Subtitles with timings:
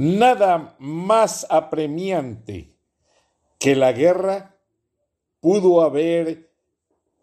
[0.00, 2.78] Nada más apremiante
[3.58, 4.56] que la guerra
[5.40, 6.52] pudo haber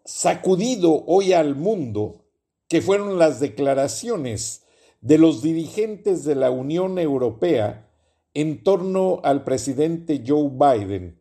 [0.04, 2.26] sacudido hoy al mundo,
[2.68, 4.66] que fueron las declaraciones
[5.00, 7.90] de los dirigentes de la Unión Europea
[8.34, 11.18] en torno al presidente Joe Biden,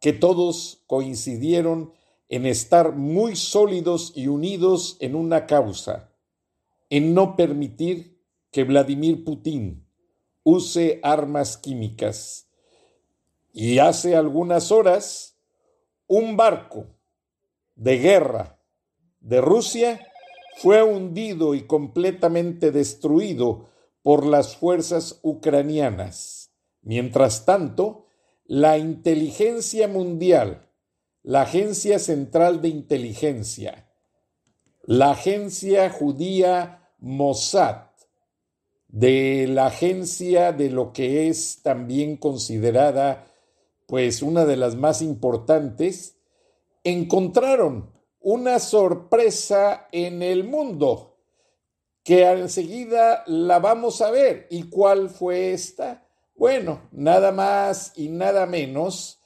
[0.00, 1.92] que todos coincidieron
[2.28, 6.10] en estar muy sólidos y unidos en una causa,
[6.90, 9.81] en no permitir que Vladimir Putin
[10.44, 12.48] use armas químicas.
[13.52, 15.36] Y hace algunas horas,
[16.06, 16.86] un barco
[17.74, 18.58] de guerra
[19.20, 20.06] de Rusia
[20.56, 23.68] fue hundido y completamente destruido
[24.02, 26.50] por las fuerzas ucranianas.
[26.82, 28.06] Mientras tanto,
[28.44, 30.68] la inteligencia mundial,
[31.22, 33.88] la Agencia Central de Inteligencia,
[34.82, 37.91] la agencia judía Mossad,
[38.92, 43.26] de la agencia de lo que es también considerada
[43.86, 46.16] pues una de las más importantes,
[46.84, 47.90] encontraron
[48.20, 51.18] una sorpresa en el mundo
[52.04, 54.46] que enseguida la vamos a ver.
[54.50, 56.06] ¿Y cuál fue esta?
[56.34, 59.20] Bueno, nada más y nada menos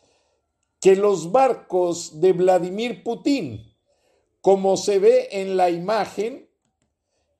[0.81, 3.75] que los barcos de Vladimir Putin,
[4.41, 6.49] como se ve en la imagen,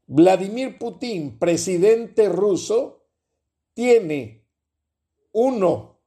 [0.07, 3.05] Vladimir Putin, presidente ruso,
[3.75, 4.47] tiene
[5.33, 5.99] uno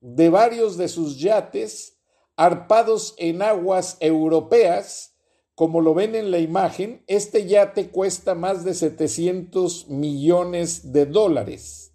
[0.00, 1.98] de varios de sus yates
[2.36, 5.16] arpados en aguas europeas,
[5.56, 11.92] como lo ven en la imagen, este yate cuesta más de 700 millones de dólares.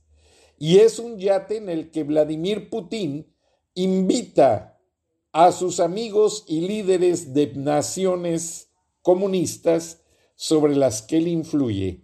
[0.60, 3.34] Y es un yate en el que Vladimir Putin
[3.74, 4.82] invita
[5.32, 8.70] a sus amigos y líderes de naciones
[9.02, 10.03] comunistas
[10.36, 12.02] sobre las que él influye,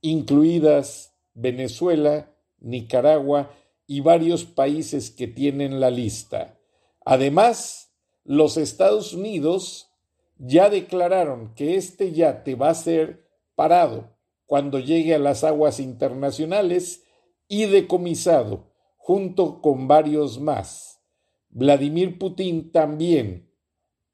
[0.00, 3.50] incluidas Venezuela, Nicaragua
[3.86, 6.58] y varios países que tienen la lista.
[7.04, 7.92] Además,
[8.24, 9.88] los Estados Unidos
[10.36, 14.16] ya declararon que este yate va a ser parado
[14.46, 17.04] cuando llegue a las aguas internacionales
[17.48, 21.00] y decomisado junto con varios más.
[21.48, 23.50] Vladimir Putin también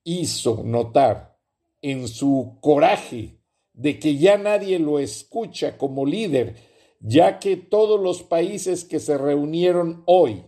[0.05, 1.39] hizo notar
[1.83, 3.41] en su coraje
[3.75, 6.57] de que ya nadie lo escucha como líder,
[7.01, 10.45] ya que todos los países que se reunieron hoy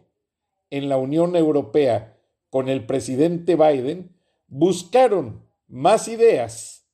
[0.71, 2.19] en la Unión Europea
[2.51, 4.17] con el presidente Biden
[4.49, 6.87] buscaron más ideas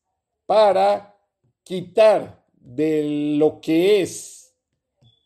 [0.47, 1.16] para
[1.62, 4.54] quitar de lo que es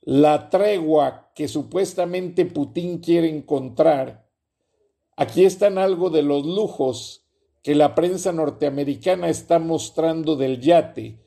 [0.03, 4.29] la tregua que supuestamente Putin quiere encontrar.
[5.17, 7.26] Aquí están algo de los lujos
[7.67, 11.19] que la prensa norteamericana está mostrando del yate.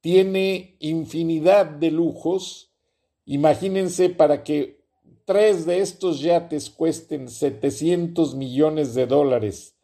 [0.00, 2.74] Tiene infinidad de lujos.
[3.24, 4.84] Imagínense para que
[5.24, 9.78] tres de estos yates cuesten 700 millones de dólares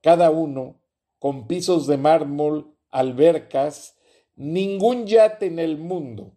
[0.00, 0.80] cada uno,
[1.18, 3.96] con pisos de mármol, albercas.
[4.36, 6.36] Ningún yate en el mundo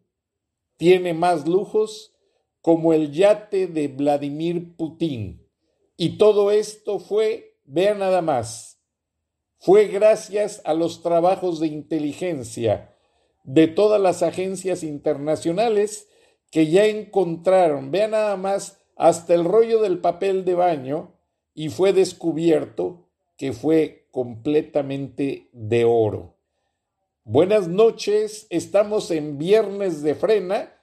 [0.77, 2.15] tiene más lujos
[2.61, 5.47] como el yate de Vladimir Putin.
[5.97, 8.73] Y todo esto fue, vean nada más,
[9.63, 12.93] fue gracias a los trabajos de inteligencia
[13.45, 16.09] de todas las agencias internacionales
[16.51, 21.13] que ya encontraron, vean nada más, hasta el rollo del papel de baño
[21.53, 23.07] y fue descubierto
[23.37, 26.35] que fue completamente de oro.
[27.23, 30.73] Buenas noches, estamos en Viernes de Frena,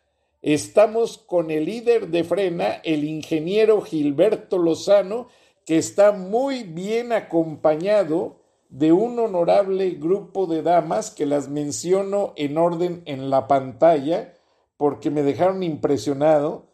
[0.40, 5.28] estamos con el líder de Frena, el ingeniero Gilberto Lozano,
[5.66, 8.39] que está muy bien acompañado
[8.70, 14.36] de un honorable grupo de damas que las menciono en orden en la pantalla
[14.76, 16.70] porque me dejaron impresionado.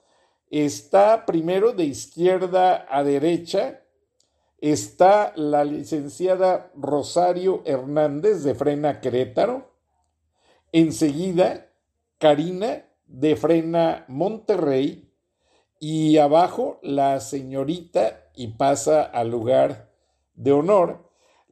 [0.49, 3.83] está primero de izquierda a derecha,
[4.61, 9.73] está la licenciada Rosario Hernández de Frena Querétaro,
[10.71, 11.67] enseguida
[12.19, 15.13] Karina de Frena Monterrey
[15.81, 19.91] y abajo la señorita y pasa al lugar
[20.35, 21.06] de honor,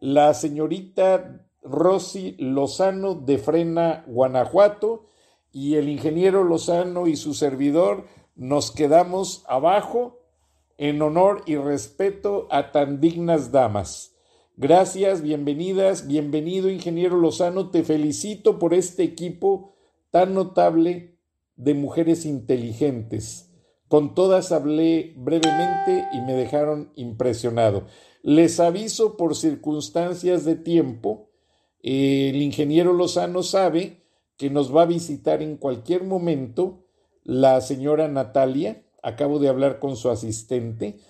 [0.05, 5.07] la señorita Rosy Lozano de Frena Guanajuato
[5.51, 8.05] y el ingeniero Lozano y su servidor
[8.37, 10.21] nos quedamos abajo
[10.77, 14.15] en honor y respeto a tan dignas damas.
[14.59, 19.75] Gracias, bienvenidas, bienvenido ingeniero Lozano, te felicito por este equipo
[20.11, 21.17] tan notable
[21.57, 23.55] de mujeres inteligentes.
[23.89, 27.87] Con todas hablé brevemente y me dejaron impresionado.
[28.27, 31.29] Les aviso por circunstancias de tiempo,
[31.83, 34.01] el ingeniero Lozano sabe
[34.39, 36.87] que nos va a visitar en cualquier momento
[37.23, 41.01] la señora Natalia, acabo de hablar con su asistente,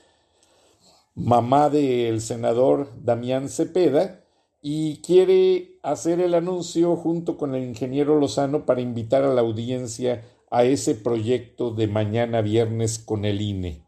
[1.15, 4.25] mamá del senador Damián Cepeda,
[4.61, 10.25] y quiere hacer el anuncio junto con el ingeniero Lozano para invitar a la audiencia
[10.51, 13.84] a ese proyecto de mañana viernes con el INE.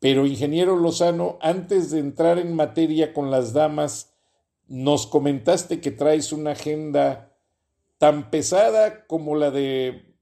[0.00, 4.14] Pero, ingeniero Lozano, antes de entrar en materia con las damas,
[4.68, 7.36] nos comentaste que traes una agenda
[7.98, 10.14] tan pesada como la de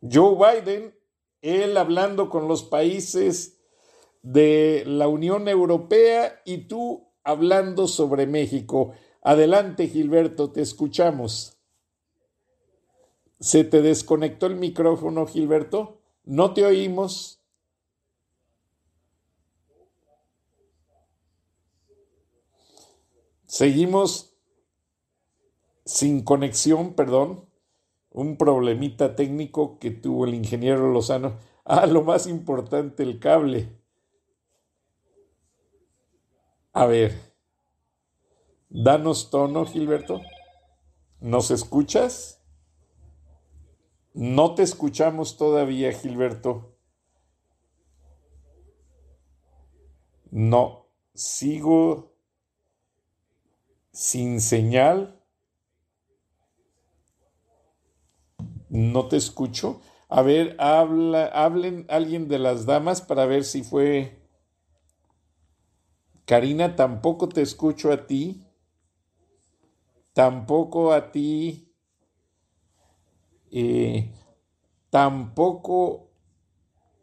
[0.00, 0.94] Joe Biden,
[1.42, 3.58] él hablando con los países
[4.22, 8.92] de la Unión Europea y tú hablando sobre México.
[9.22, 11.58] Adelante, Gilberto, te escuchamos.
[13.40, 16.00] ¿Se te desconectó el micrófono, Gilberto?
[16.24, 17.40] No te oímos.
[23.56, 24.36] Seguimos
[25.86, 27.48] sin conexión, perdón
[28.10, 31.38] un problemita técnico que tuvo el ingeniero Lozano.
[31.68, 33.68] Ah, lo más importante, el cable.
[36.72, 37.34] A ver,
[38.68, 40.20] danos tono, Gilberto.
[41.18, 42.40] ¿Nos escuchas?
[44.12, 46.76] No te escuchamos todavía, Gilberto.
[50.30, 52.15] No, sigo
[53.96, 54.98] sin señal.
[58.68, 59.80] No te escucho.
[60.08, 64.20] A ver, habla, hablen alguien de las damas para ver si fue.
[66.26, 68.44] Karina, tampoco te escucho a ti.
[70.12, 71.30] Tampoco a ti.
[73.50, 74.12] Eh,
[74.90, 76.10] tampoco.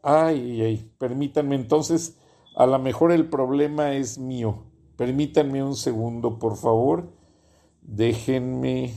[0.04, 1.56] Ay, ay, permítanme.
[1.56, 2.18] Entonces,
[2.56, 4.66] a lo mejor el problema es mío.
[4.98, 7.10] Permítanme un segundo, por favor.
[7.82, 8.94] Déjenme.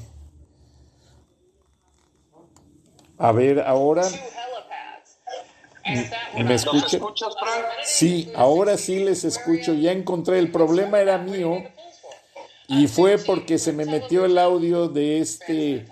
[3.19, 4.04] A ver, ahora.
[6.37, 7.00] ¿Me escuchan?
[7.84, 9.72] Sí, ahora sí les escucho.
[9.75, 10.38] Ya encontré.
[10.38, 11.62] El problema era mío
[12.69, 15.87] y fue porque se me metió el audio de este.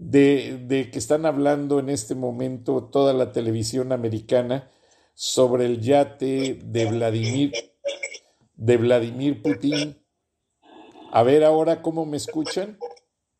[0.00, 4.70] De, de que están hablando en este momento toda la televisión americana
[5.14, 7.52] sobre el yate de Vladimir
[8.58, 10.04] de Vladimir Putin.
[11.10, 12.78] A ver ahora cómo me escuchan.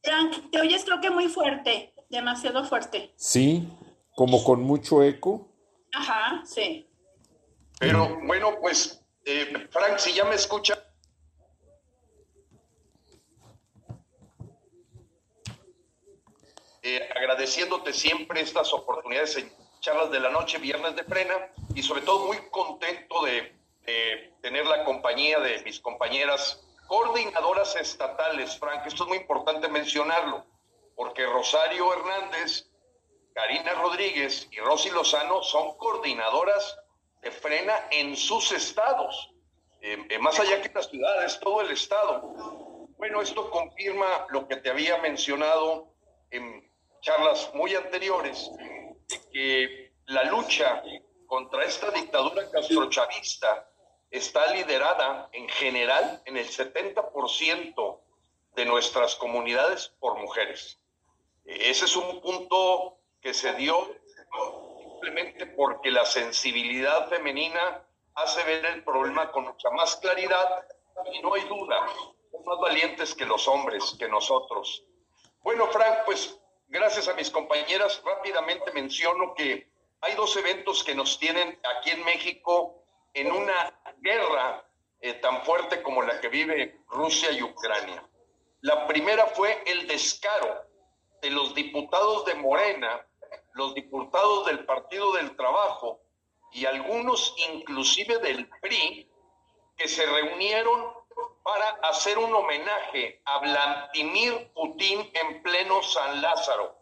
[0.03, 3.13] Frank, te oyes creo que muy fuerte demasiado fuerte.
[3.17, 3.69] Sí,
[4.15, 5.49] como con mucho eco.
[5.93, 6.89] Ajá, sí.
[7.79, 10.83] Pero bueno, pues, eh, Frank, si ya me escucha.
[16.83, 21.35] Eh, agradeciéndote siempre estas oportunidades en charlas de la noche, viernes de frena,
[21.75, 23.58] y sobre todo muy contento de,
[23.89, 28.87] de tener la compañía de mis compañeras coordinadoras estatales, Frank.
[28.87, 30.45] Esto es muy importante mencionarlo
[30.95, 32.69] porque Rosario Hernández,
[33.33, 36.77] Karina Rodríguez y Rosy Lozano son coordinadoras
[37.23, 39.31] de frena en sus estados,
[39.81, 42.35] eh, eh, más allá que las ciudades, todo el estado.
[42.99, 45.95] Bueno, esto confirma lo que te había mencionado
[46.31, 48.51] en charlas muy anteriores,
[49.33, 50.83] que la lucha
[51.27, 53.68] contra esta dictadura castrochavista
[54.11, 58.01] está liderada en general en el 70%
[58.55, 60.79] de nuestras comunidades por mujeres.
[61.45, 63.89] Ese es un punto que se dio
[64.91, 67.85] simplemente porque la sensibilidad femenina
[68.15, 70.67] hace ver el problema con mucha más claridad
[71.13, 71.87] y no hay duda,
[72.33, 74.85] son más valientes que los hombres, que nosotros.
[75.43, 81.19] Bueno, Frank, pues gracias a mis compañeras, rápidamente menciono que hay dos eventos que nos
[81.19, 82.85] tienen aquí en México
[83.15, 84.65] en una guerra
[85.01, 88.03] eh, tan fuerte como la que vive Rusia y Ucrania.
[88.61, 90.67] La primera fue el descaro
[91.23, 93.05] de los diputados de Morena
[93.59, 96.01] los diputados del Partido del Trabajo
[96.53, 99.11] y algunos inclusive del PRI
[99.77, 100.95] que se reunieron
[101.43, 106.79] para hacer un homenaje a Vladimir Putin en pleno San Lázaro.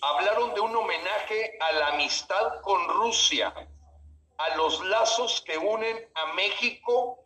[0.00, 3.52] Hablaron de un homenaje a la amistad con Rusia,
[4.38, 7.18] a los lazos que unen a México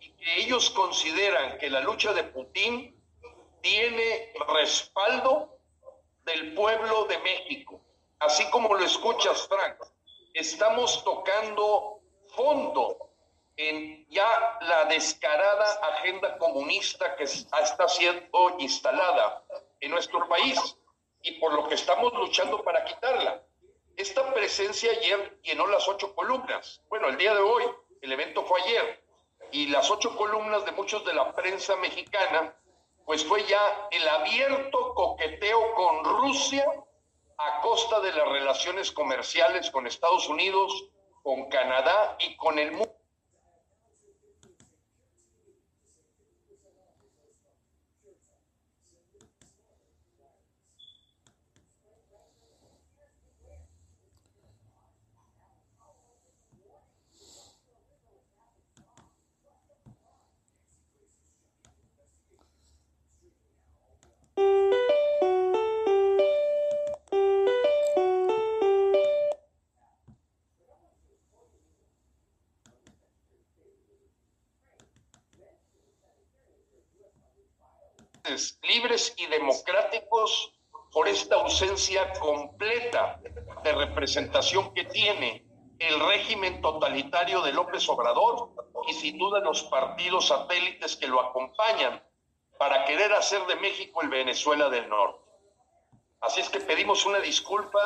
[0.00, 2.96] y que ellos consideran que la lucha de Putin
[3.60, 5.58] tiene respaldo
[6.24, 7.80] del pueblo de México.
[8.20, 9.76] Así como lo escuchas, Frank,
[10.34, 13.10] estamos tocando fondo
[13.56, 19.44] en ya la descarada agenda comunista que está siendo instalada
[19.80, 20.58] en nuestro país
[21.22, 23.42] y por lo que estamos luchando para quitarla.
[23.96, 26.80] Esta presencia ayer llenó las ocho columnas.
[26.88, 27.64] Bueno, el día de hoy,
[28.00, 29.04] el evento fue ayer,
[29.50, 32.56] y las ocho columnas de muchos de la prensa mexicana,
[33.04, 36.64] pues fue ya el abierto coqueteo con Rusia
[37.36, 40.88] a costa de las relaciones comerciales con Estados Unidos,
[41.22, 42.94] con Canadá y con el mundo.
[78.62, 80.52] Libres y democráticos
[80.92, 83.20] por esta ausencia completa
[83.62, 85.44] de representación que tiene
[85.78, 88.50] el régimen totalitario de López Obrador
[88.88, 92.02] y sin duda los partidos satélites que lo acompañan
[92.62, 95.28] para querer hacer de México el Venezuela del Norte.
[96.20, 97.80] Así es que pedimos una disculpa.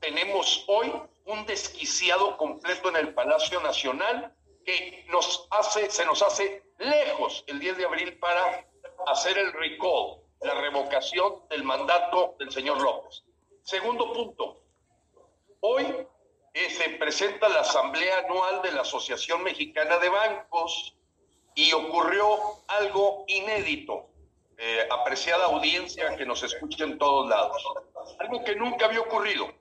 [0.00, 0.92] Tenemos hoy
[1.26, 7.60] un desquiciado completo en el Palacio Nacional que nos hace, se nos hace lejos el
[7.60, 8.66] 10 de abril para
[9.06, 13.22] hacer el recall, la revocación del mandato del señor López.
[13.62, 14.60] Segundo punto,
[15.60, 15.84] hoy
[16.52, 20.96] eh, se presenta la asamblea anual de la Asociación Mexicana de Bancos
[21.54, 22.26] y ocurrió
[22.66, 24.10] algo inédito,
[24.58, 27.62] eh, apreciada audiencia que nos escucha en todos lados,
[28.18, 29.52] algo que nunca había ocurrido.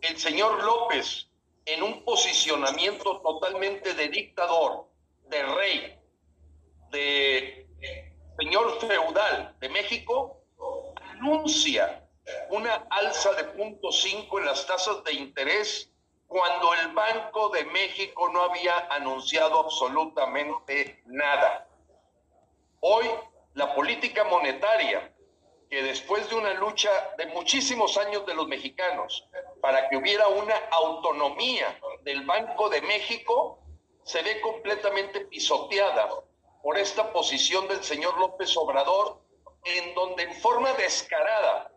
[0.00, 1.28] El señor López,
[1.64, 4.88] en un posicionamiento totalmente de dictador,
[5.28, 5.98] de rey,
[6.90, 7.66] de
[8.38, 10.40] señor feudal de México
[10.98, 12.04] anuncia
[12.50, 15.90] una alza de punto cinco en las tasas de interés
[16.26, 21.68] cuando el Banco de México no había anunciado absolutamente nada.
[22.80, 23.08] Hoy
[23.54, 25.12] la política monetaria,
[25.70, 29.28] que después de una lucha de muchísimos años de los mexicanos
[29.60, 33.60] para que hubiera una autonomía del Banco de México,
[34.04, 36.08] se ve completamente pisoteada
[36.62, 39.20] por esta posición del señor López Obrador,
[39.64, 41.70] en donde en forma descarada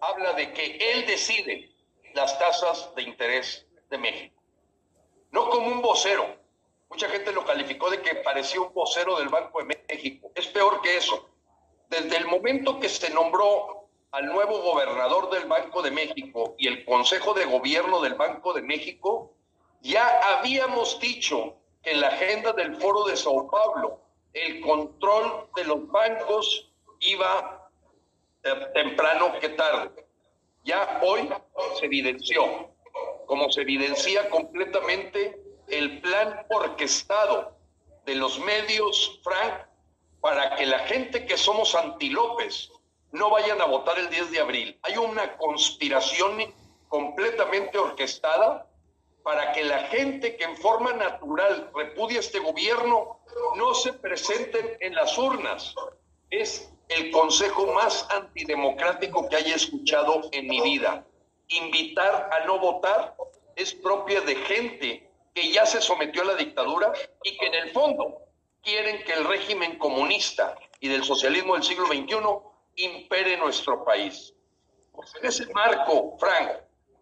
[0.00, 1.70] habla de que él decide
[2.14, 4.42] las tasas de interés de México.
[5.30, 6.43] No como un vocero.
[6.94, 10.30] Mucha gente lo calificó de que parecía un vocero del Banco de México.
[10.32, 11.28] Es peor que eso.
[11.88, 16.84] Desde el momento que se nombró al nuevo gobernador del Banco de México y el
[16.84, 19.32] Consejo de Gobierno del Banco de México,
[19.80, 23.98] ya habíamos dicho que en la agenda del Foro de Sao Paulo
[24.32, 26.70] el control de los bancos
[27.00, 27.70] iba
[28.44, 30.06] eh, temprano que tarde.
[30.62, 31.28] Ya hoy
[31.76, 32.70] se evidenció,
[33.26, 37.56] como se evidencia completamente el plan orquestado
[38.04, 39.66] de los medios, Frank,
[40.20, 42.70] para que la gente que somos anti-López
[43.12, 44.78] no vayan a votar el 10 de abril.
[44.82, 46.38] Hay una conspiración
[46.88, 48.66] completamente orquestada
[49.22, 53.20] para que la gente que en forma natural repudia este gobierno
[53.56, 55.74] no se presenten en las urnas.
[56.30, 61.04] Es el consejo más antidemocrático que haya escuchado en mi vida.
[61.48, 63.16] Invitar a no votar
[63.56, 66.92] es propia de gente que ya se sometió a la dictadura
[67.24, 68.22] y que en el fondo
[68.62, 72.16] quieren que el régimen comunista y del socialismo del siglo XXI
[72.76, 74.32] impere nuestro país.
[74.92, 76.50] Pues en ese marco, Frank,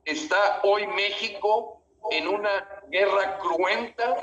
[0.05, 4.17] está hoy México en una guerra cruenta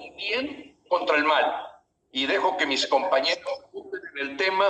[0.00, 1.66] y bien contra el mal.
[2.12, 4.66] Y dejo que mis compañeros en el tema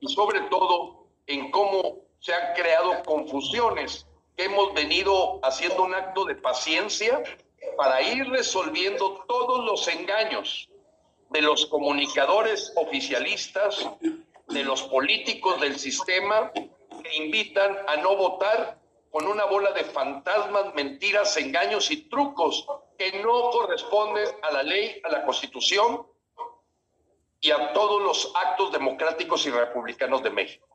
[0.00, 6.24] y sobre todo en cómo se han creado confusiones que hemos venido haciendo un acto
[6.24, 7.22] de paciencia
[7.76, 10.68] para ir resolviendo todos los engaños
[11.30, 13.88] de los comunicadores oficialistas,
[14.48, 18.78] de los políticos del sistema que invitan a no votar
[19.10, 22.66] con una bola de fantasmas, mentiras, engaños y trucos
[22.98, 26.06] que no corresponden a la ley, a la constitución
[27.40, 30.66] y a todos los actos democráticos y republicanos de México.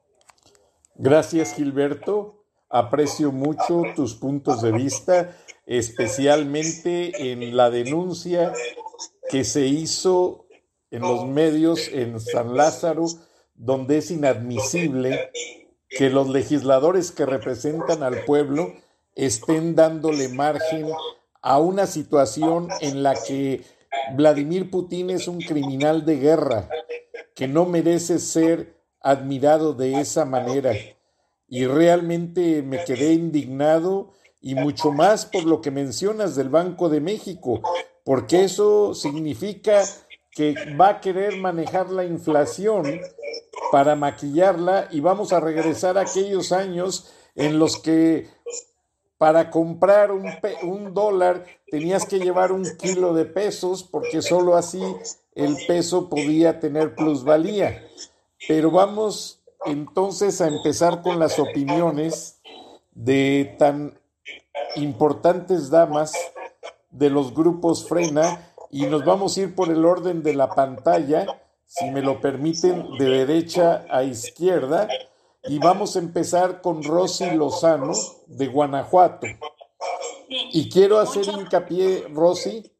[0.96, 2.46] Gracias, Gilberto.
[2.70, 5.36] Aprecio mucho tus puntos de vista,
[5.70, 8.52] especialmente en la denuncia
[9.30, 10.48] que se hizo
[10.90, 13.06] en los medios en San Lázaro,
[13.54, 15.30] donde es inadmisible
[15.88, 18.74] que los legisladores que representan al pueblo
[19.14, 20.88] estén dándole margen
[21.44, 23.62] a una situación en la que
[24.16, 26.68] Vladimir Putin es un criminal de guerra
[27.36, 30.74] que no merece ser admirado de esa manera.
[31.48, 37.02] Y realmente me quedé indignado y mucho más por lo que mencionas del Banco de
[37.02, 37.62] México,
[38.04, 39.84] porque eso significa
[40.32, 43.02] que va a querer manejar la inflación
[43.72, 48.30] para maquillarla y vamos a regresar a aquellos años en los que
[49.18, 50.32] para comprar un,
[50.64, 54.82] un, dólar tenías que llevar un kilo de pesos porque solo así
[55.36, 57.86] el peso podía tener plusvalía.
[58.48, 62.40] Pero vamos entonces a empezar con las opiniones
[62.94, 63.99] de tan
[64.76, 66.14] importantes damas
[66.92, 71.42] de los grupos Frena y nos vamos a ir por el orden de la pantalla,
[71.66, 74.88] si me lo permiten, de derecha a izquierda.
[75.46, 77.94] Y vamos a empezar con Rosy Lozano
[78.28, 79.28] de Guanajuato.
[80.28, 82.72] Y quiero hacer hincapié, Rosy,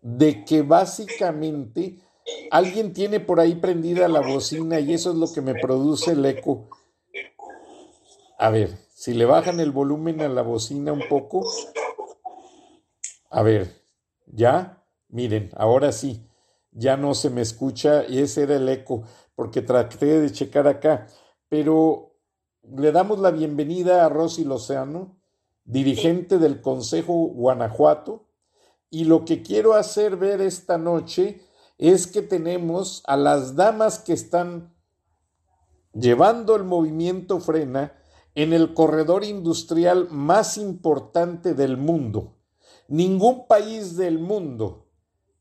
[0.00, 1.98] de que básicamente
[2.50, 6.24] alguien tiene por ahí prendida la bocina y eso es lo que me produce el
[6.24, 6.68] eco.
[8.38, 11.46] A ver, si le bajan el volumen a la bocina un poco.
[13.30, 13.82] A ver,
[14.26, 14.82] ¿Ya?
[15.08, 16.26] Miren, ahora sí,
[16.70, 19.02] ya no se me escucha y ese era el eco,
[19.34, 21.06] porque traté de checar acá.
[21.50, 22.16] Pero
[22.62, 25.18] le damos la bienvenida a Rosy Lozano,
[25.64, 28.26] dirigente del Consejo Guanajuato,
[28.88, 31.42] y lo que quiero hacer ver esta noche
[31.76, 34.74] es que tenemos a las damas que están
[35.92, 38.01] llevando el movimiento frena
[38.34, 42.36] en el corredor industrial más importante del mundo.
[42.88, 44.86] Ningún país del mundo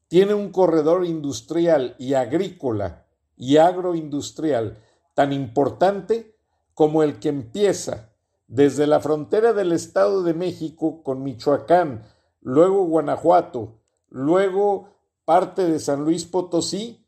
[0.07, 3.05] tiene un corredor industrial y agrícola
[3.37, 4.77] y agroindustrial
[5.13, 6.35] tan importante
[6.73, 8.09] como el que empieza
[8.47, 12.03] desde la frontera del Estado de México con Michoacán,
[12.41, 14.89] luego Guanajuato, luego
[15.23, 17.05] parte de San Luis Potosí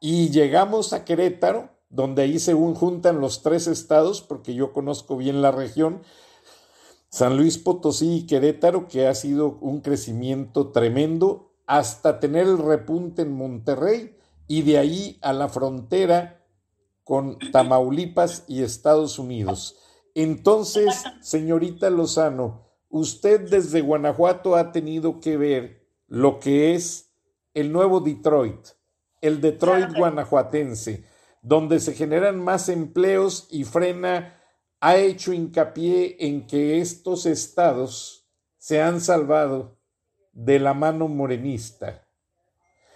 [0.00, 5.42] y llegamos a Querétaro, donde ahí se juntan los tres estados, porque yo conozco bien
[5.42, 6.02] la región,
[7.10, 13.22] San Luis Potosí y Querétaro, que ha sido un crecimiento tremendo, hasta tener el repunte
[13.22, 16.44] en Monterrey y de ahí a la frontera
[17.04, 19.76] con Tamaulipas y Estados Unidos.
[20.14, 27.10] Entonces, señorita Lozano, usted desde Guanajuato ha tenido que ver lo que es
[27.54, 28.68] el nuevo Detroit,
[29.20, 31.04] el Detroit guanajuatense,
[31.42, 34.36] donde se generan más empleos y frena
[34.80, 38.26] ha hecho hincapié en que estos estados
[38.58, 39.78] se han salvado
[40.32, 42.06] de la mano morenista.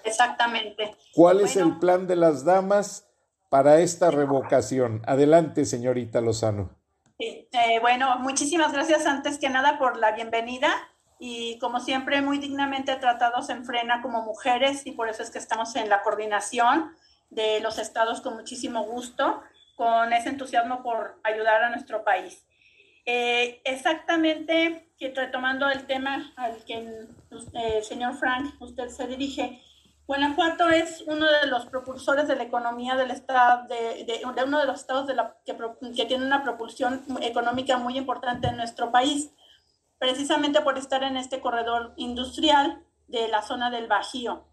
[0.05, 0.95] Exactamente.
[1.15, 3.09] ¿Cuál es el plan de las damas
[3.49, 5.03] para esta revocación?
[5.07, 6.71] Adelante, señorita Lozano.
[7.19, 10.71] Eh, bueno, muchísimas gracias antes que nada por la bienvenida
[11.19, 15.39] y como siempre muy dignamente tratados en Frena como mujeres y por eso es que
[15.39, 16.95] estamos en la coordinación
[17.31, 19.43] de los estados con muchísimo gusto
[19.77, 22.47] con ese entusiasmo por ayudar a nuestro país.
[23.07, 27.07] Eh, exactamente, retomando el tema al que
[27.53, 29.61] eh, señor Frank, usted se dirige,
[30.07, 34.81] Guanajuato es uno de los propulsores de la economía del estado, de, uno de los
[34.81, 35.11] estados
[35.47, 39.31] que, tiene una propulsión económica muy importante en nuestro país,
[39.99, 44.45] precisamente por estar en este corredor industrial de la zona del Bajío.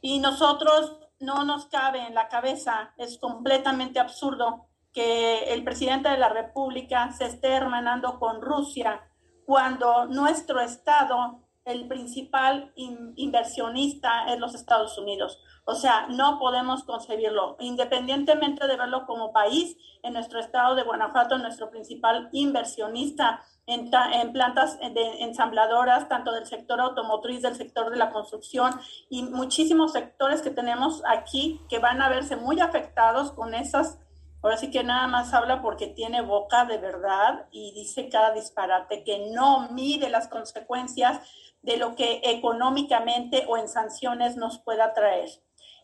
[0.00, 6.18] Y nosotros no nos cabe en la cabeza, es completamente absurdo que el presidente de
[6.18, 9.02] la República se esté hermanando con Rusia
[9.44, 15.40] cuando nuestro Estado, el principal inversionista es los Estados Unidos.
[15.64, 17.56] O sea, no podemos concebirlo.
[17.58, 24.32] Independientemente de verlo como país, en nuestro estado de Guanajuato, nuestro principal inversionista en, en,
[24.32, 28.72] plantas de ensambladoras, tanto del sector automotriz, del sector de la construcción
[29.10, 33.98] y muchísimos sectores que tenemos aquí que van a verse muy afectados con esas
[34.46, 39.02] Ahora sí que nada más habla porque tiene boca de verdad y dice cada disparate
[39.02, 41.18] que no mide las consecuencias
[41.62, 45.30] de lo que económicamente o en sanciones nos pueda traer.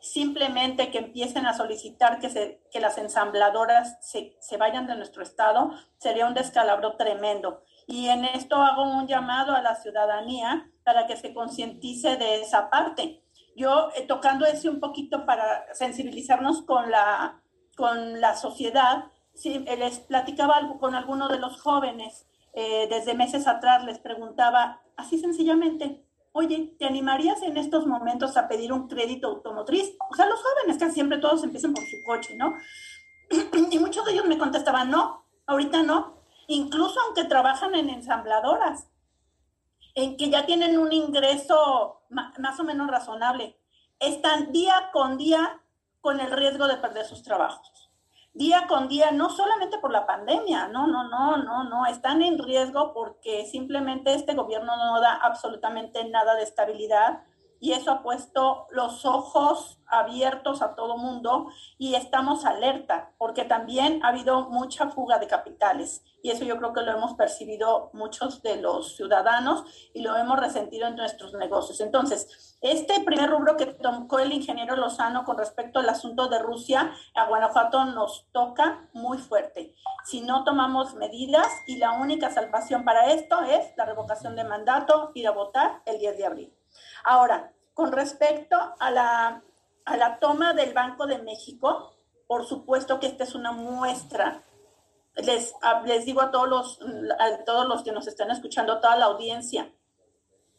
[0.01, 5.23] simplemente que empiecen a solicitar que, se, que las ensambladoras se, se vayan de nuestro
[5.25, 7.63] estado, sería un descalabro tremendo.
[7.87, 12.71] Y en esto hago un llamado a la ciudadanía para que se concientice de esa
[12.71, 13.23] parte.
[13.57, 17.43] Yo eh, tocando ese un poquito para sensibilizarnos con la,
[17.77, 23.15] con la sociedad, sí, eh, les platicaba algo con alguno de los jóvenes eh, desde
[23.15, 28.89] meses atrás, les preguntaba así sencillamente, oye, ¿te animarías en estos momentos a pedir un
[28.89, 29.95] crédito automotriz?
[30.11, 32.55] O sea, los jóvenes casi siempre todos empiezan por su coche, ¿no?
[33.71, 36.22] Y muchos de ellos me contestaban, no, ahorita no,
[36.55, 38.89] incluso aunque trabajan en ensambladoras,
[39.95, 43.59] en que ya tienen un ingreso más o menos razonable,
[43.99, 45.61] están día con día
[46.01, 47.91] con el riesgo de perder sus trabajos.
[48.35, 52.39] Día con día, no solamente por la pandemia, no, no, no, no, no, están en
[52.39, 57.23] riesgo porque simplemente este gobierno no da absolutamente nada de estabilidad
[57.63, 61.47] y eso ha puesto los ojos abiertos a todo mundo
[61.79, 66.73] y estamos alerta porque también ha habido mucha fuga de capitales y eso yo creo
[66.73, 69.63] que lo hemos percibido muchos de los ciudadanos
[69.95, 71.81] y lo hemos resentido en nuestros negocios.
[71.81, 76.93] Entonces, este primer rubro que tocó el ingeniero Lozano con respecto al asunto de Rusia
[77.15, 79.73] a Guanajuato nos toca muy fuerte.
[80.05, 85.13] Si no tomamos medidas y la única salvación para esto es la revocación de mandato,
[85.15, 86.62] ir a votar el 10 de abril.
[87.05, 89.43] Ahora, con respecto a la,
[89.85, 94.43] a la toma del Banco de México, por supuesto que esta es una muestra.
[95.17, 96.81] Les, les digo a todos, los,
[97.19, 99.71] a todos los que nos están escuchando, a toda la audiencia,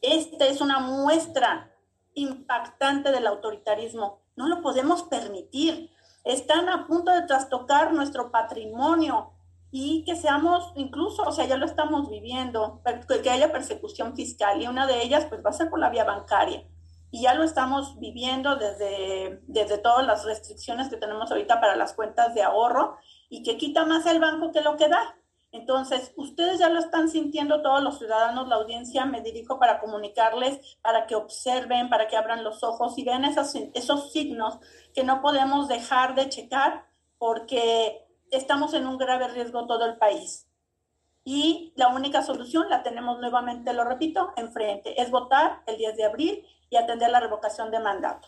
[0.01, 1.71] esta es una muestra
[2.13, 4.21] impactante del autoritarismo.
[4.35, 5.91] No lo podemos permitir.
[6.23, 9.32] Están a punto de trastocar nuestro patrimonio
[9.75, 12.83] y que seamos, incluso, o sea, ya lo estamos viviendo,
[13.23, 16.03] que haya persecución fiscal y una de ellas pues va a ser por la vía
[16.03, 16.63] bancaria
[17.09, 21.93] y ya lo estamos viviendo desde, desde todas las restricciones que tenemos ahorita para las
[21.93, 22.97] cuentas de ahorro
[23.29, 25.15] y que quita más el banco que lo que da.
[25.51, 30.77] Entonces, ustedes ya lo están sintiendo todos los ciudadanos, la audiencia, me dirijo para comunicarles,
[30.83, 34.59] para que observen, para que abran los ojos y vean esos, esos signos
[34.93, 36.85] que no podemos dejar de checar
[37.17, 38.03] porque
[38.37, 40.47] estamos en un grave riesgo todo el país.
[41.25, 46.05] Y la única solución la tenemos nuevamente, lo repito, enfrente, es votar el 10 de
[46.05, 48.27] abril y atender la revocación de mandato.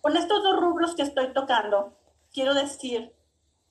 [0.00, 1.96] Con estos dos rubros que estoy tocando,
[2.32, 3.14] quiero decir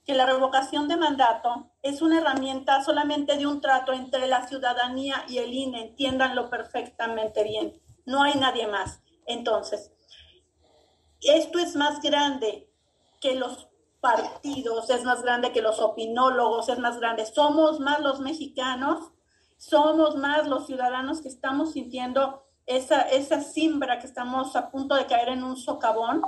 [0.05, 5.25] que la revocación de mandato es una herramienta solamente de un trato entre la ciudadanía
[5.27, 9.01] y el INE, entiéndanlo perfectamente bien, no hay nadie más.
[9.25, 9.91] Entonces,
[11.21, 12.69] esto es más grande
[13.19, 13.67] que los
[14.05, 17.25] partidos, es más grande que los opinólogos, es más grande.
[17.25, 19.11] Somos más los mexicanos,
[19.57, 25.07] somos más los ciudadanos que estamos sintiendo esa, esa simbra que estamos a punto de
[25.07, 26.21] caer en un socavón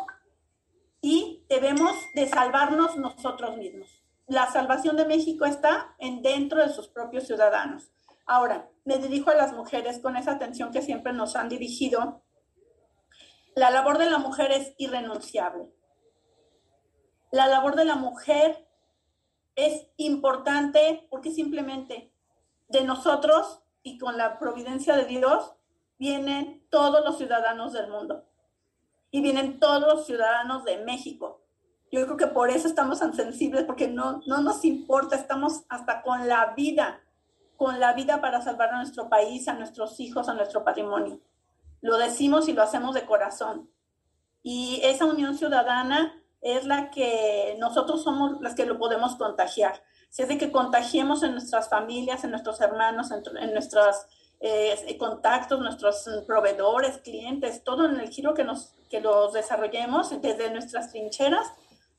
[1.01, 3.87] y debemos de salvarnos nosotros mismos.
[4.25, 7.91] La salvación de México está en dentro de sus propios ciudadanos.
[8.25, 12.23] Ahora, me dirijo a las mujeres con esa atención que siempre nos han dirigido.
[13.55, 15.76] La labor de la mujer es irrenunciable.
[17.31, 18.67] La labor de la mujer
[19.55, 22.11] es importante porque simplemente
[22.69, 25.53] de nosotros y con la providencia de Dios
[25.97, 28.25] vienen todos los ciudadanos del mundo
[29.11, 31.41] y vienen todos los ciudadanos de México.
[31.91, 36.01] Yo creo que por eso estamos tan sensibles, porque no, no nos importa, estamos hasta
[36.01, 37.01] con la vida,
[37.55, 41.21] con la vida para salvar a nuestro país, a nuestros hijos, a nuestro patrimonio.
[41.81, 43.69] Lo decimos y lo hacemos de corazón.
[44.43, 46.21] Y esa unión ciudadana
[46.55, 49.83] es la que nosotros somos las que lo podemos contagiar.
[50.09, 54.07] Si es de que contagiemos en nuestras familias, en nuestros hermanos, en, nuestras
[54.39, 60.49] eh, contactos, nuestros proveedores, clientes, todo en el giro que, nos, que los desarrollemos desde
[60.49, 61.47] nuestras trincheras,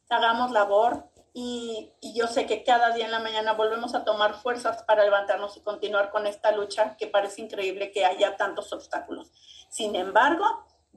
[0.08, 1.04] hagamos labor
[1.40, 5.56] y, yo sé que cada día en la mañana volvemos a tomar fuerzas para levantarnos
[5.56, 9.30] y continuar con esta lucha que parece increíble que haya tantos obstáculos.
[9.68, 10.44] Sin embargo,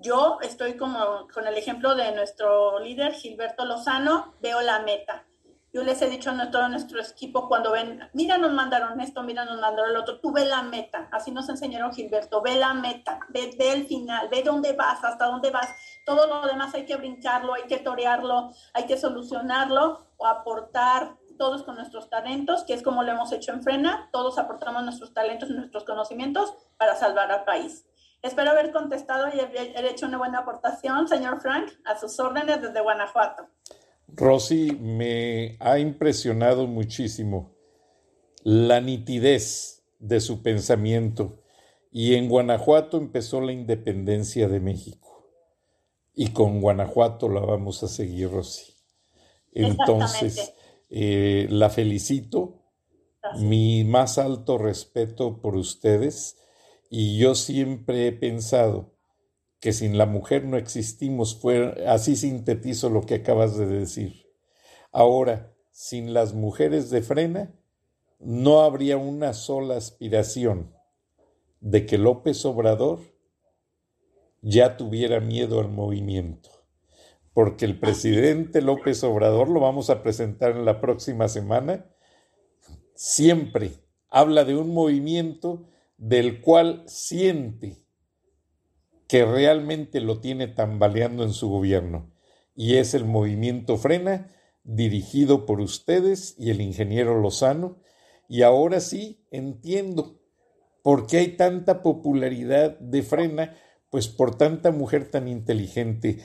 [0.02, 5.26] yo estoy como con el ejemplo de nuestro líder Gilberto Lozano, veo la meta
[5.74, 9.46] yo les he dicho a todo nuestro equipo cuando ven, mira, nos mandaron esto, mira,
[9.46, 11.08] nos mandaron el otro, tú ve la meta.
[11.12, 15.50] Así nos enseñaron Gilberto, ve la meta, ve, el final, ve dónde vas, hasta dónde
[15.50, 15.70] vas.
[16.06, 21.64] Todo lo demás hay que brincarlo, hay que torearlo, hay que solucionarlo o aportar todos
[21.64, 25.50] con nuestros talentos, que es como lo hemos hecho en Frena, todos aportamos nuestros talentos
[25.50, 27.86] y nuestros conocimientos para salvar al país.
[28.22, 32.82] Espero haber contestado y haber hecho una buena aportación, señor Frank, a sus órdenes desde
[32.82, 33.48] Guanajuato.
[34.08, 37.56] Rosy, me ha impresionado muchísimo
[38.44, 41.42] la nitidez de su pensamiento
[41.92, 45.10] y en Guanajuato empezó la independencia de México.
[46.14, 48.74] y con Guanajuato la vamos a seguir, Rosy.
[49.54, 50.54] Entonces,
[50.90, 52.66] eh, la felicito,
[53.40, 56.41] mi más alto respeto por ustedes
[56.94, 58.92] y yo siempre he pensado
[59.62, 64.28] que sin la mujer no existimos, fue, así sintetizo lo que acabas de decir.
[64.92, 67.56] Ahora, sin las mujeres de frena,
[68.20, 70.76] no habría una sola aspiración
[71.62, 73.00] de que López Obrador
[74.42, 76.50] ya tuviera miedo al movimiento,
[77.34, 81.86] porque el presidente López Obrador, lo vamos a presentar en la próxima semana,
[82.96, 83.72] siempre
[84.10, 85.71] habla de un movimiento
[86.02, 87.78] del cual siente
[89.08, 92.12] que realmente lo tiene tambaleando en su gobierno,
[92.56, 94.32] y es el movimiento Frena,
[94.64, 97.78] dirigido por ustedes y el ingeniero Lozano,
[98.28, 100.20] y ahora sí entiendo
[100.82, 103.56] por qué hay tanta popularidad de Frena,
[103.92, 106.18] pues por tanta mujer tan inteligente.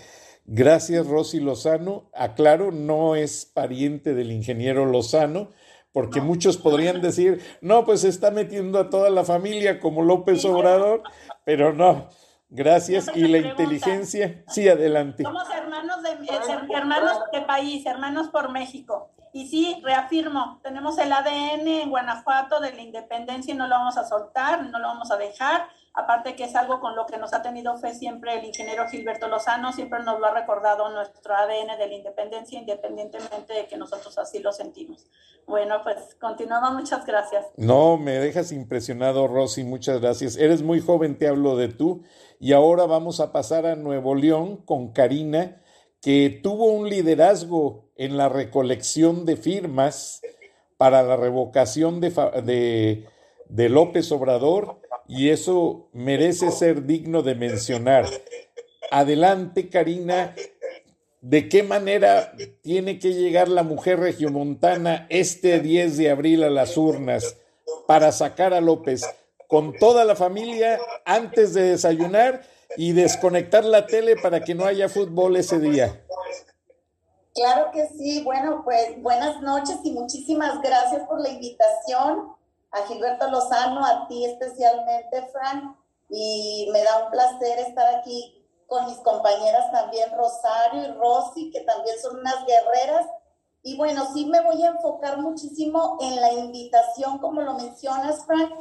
[0.47, 2.09] Gracias, Rosy Lozano.
[2.15, 5.51] Aclaro, no es pariente del ingeniero Lozano,
[5.97, 10.45] porque muchos podrían decir, no, pues se está metiendo a toda la familia como López
[10.45, 11.03] Obrador,
[11.43, 12.11] pero no.
[12.51, 13.11] Gracias.
[13.15, 15.23] Y la inteligencia, sí, adelante.
[15.23, 19.09] Somos hermanos de, eh, hermanos de país, hermanos por México.
[19.33, 23.97] Y sí, reafirmo, tenemos el ADN en Guanajuato de la independencia y no lo vamos
[23.97, 25.67] a soltar, no lo vamos a dejar.
[25.99, 29.29] Aparte que es algo con lo que nos ha tenido fe siempre el ingeniero Gilberto
[29.29, 34.19] Lozano, siempre nos lo ha recordado nuestro ADN de la independencia, independientemente de que nosotros
[34.19, 35.07] así lo sentimos.
[35.47, 37.47] Bueno, pues continuamos, muchas gracias.
[37.57, 40.37] No, me dejas impresionado, Rosy, muchas gracias.
[40.37, 42.03] Eres muy joven, te hablo de tú.
[42.39, 45.63] Y ahora vamos a pasar a Nuevo León con Karina,
[46.03, 50.21] que tuvo un liderazgo en la recolección de firmas
[50.77, 52.11] para la revocación de,
[52.45, 53.09] de,
[53.49, 58.07] López Obrador y eso merece ser digno de mencionar.
[58.91, 60.35] Adelante, Karina.
[61.21, 62.33] ¿De qué manera
[62.63, 67.37] tiene que llegar la mujer regiomontana este 10 de abril a las urnas
[67.89, 69.03] para sacar a López
[69.49, 72.43] con toda la familia antes de desayunar
[72.77, 76.05] y desconectar la tele para que no haya fútbol ese día?
[77.35, 78.23] Claro que sí.
[78.23, 82.36] Bueno, pues buenas noches y muchísimas gracias por la invitación.
[82.71, 85.77] A Gilberto Lozano, a ti especialmente, Frank.
[86.09, 91.61] Y me da un placer estar aquí con mis compañeras también, Rosario y Rosy, que
[91.61, 93.07] también son unas guerreras.
[93.63, 98.53] Y bueno, sí me voy a enfocar muchísimo en la invitación, como lo mencionas, Frank.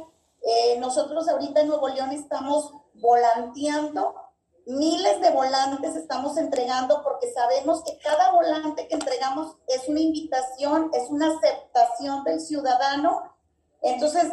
[0.42, 4.26] Eh, nosotros ahorita en Nuevo León estamos volanteando
[4.66, 10.90] Miles de volantes estamos entregando porque sabemos que cada volante que entregamos es una invitación,
[10.92, 13.32] es una aceptación del ciudadano.
[13.82, 14.24] Entonces,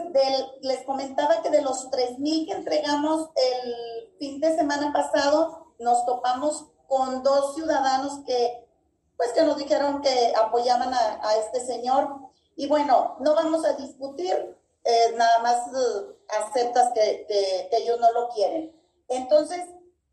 [0.62, 6.66] les comentaba que de los 3.000 que entregamos el fin de semana pasado, nos topamos
[6.88, 8.68] con dos ciudadanos que,
[9.18, 12.10] pues, que nos dijeron que apoyaban a, este señor.
[12.56, 18.12] Y bueno, no vamos a discutir, eh, nada más eh, aceptas que, que ellos no
[18.12, 18.76] lo quieren.
[19.08, 19.62] Entonces,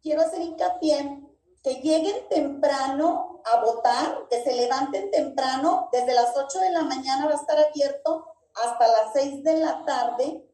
[0.03, 1.23] quiero hacer hincapié
[1.63, 7.27] que lleguen temprano a votar, que se levanten temprano, desde las 8 de la mañana
[7.27, 8.30] va a estar abierto
[8.65, 10.47] hasta las 6 de la tarde.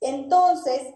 [0.00, 0.94] Entonces,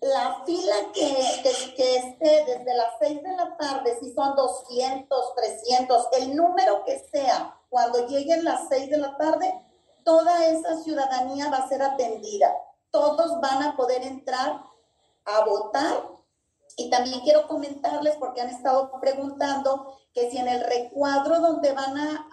[0.00, 6.08] la fila que, que, esté desde las 6 de la tarde, si son 200, 300,
[6.20, 9.52] el número que sea, cuando lleguen las 6 de la tarde,
[10.04, 12.54] toda esa ciudadanía va a ser atendida.
[12.90, 14.62] Todos van a poder entrar
[15.24, 16.14] a votar
[16.76, 21.96] y también quiero comentarles, porque han estado preguntando, que si en el recuadro donde van
[21.96, 22.28] a,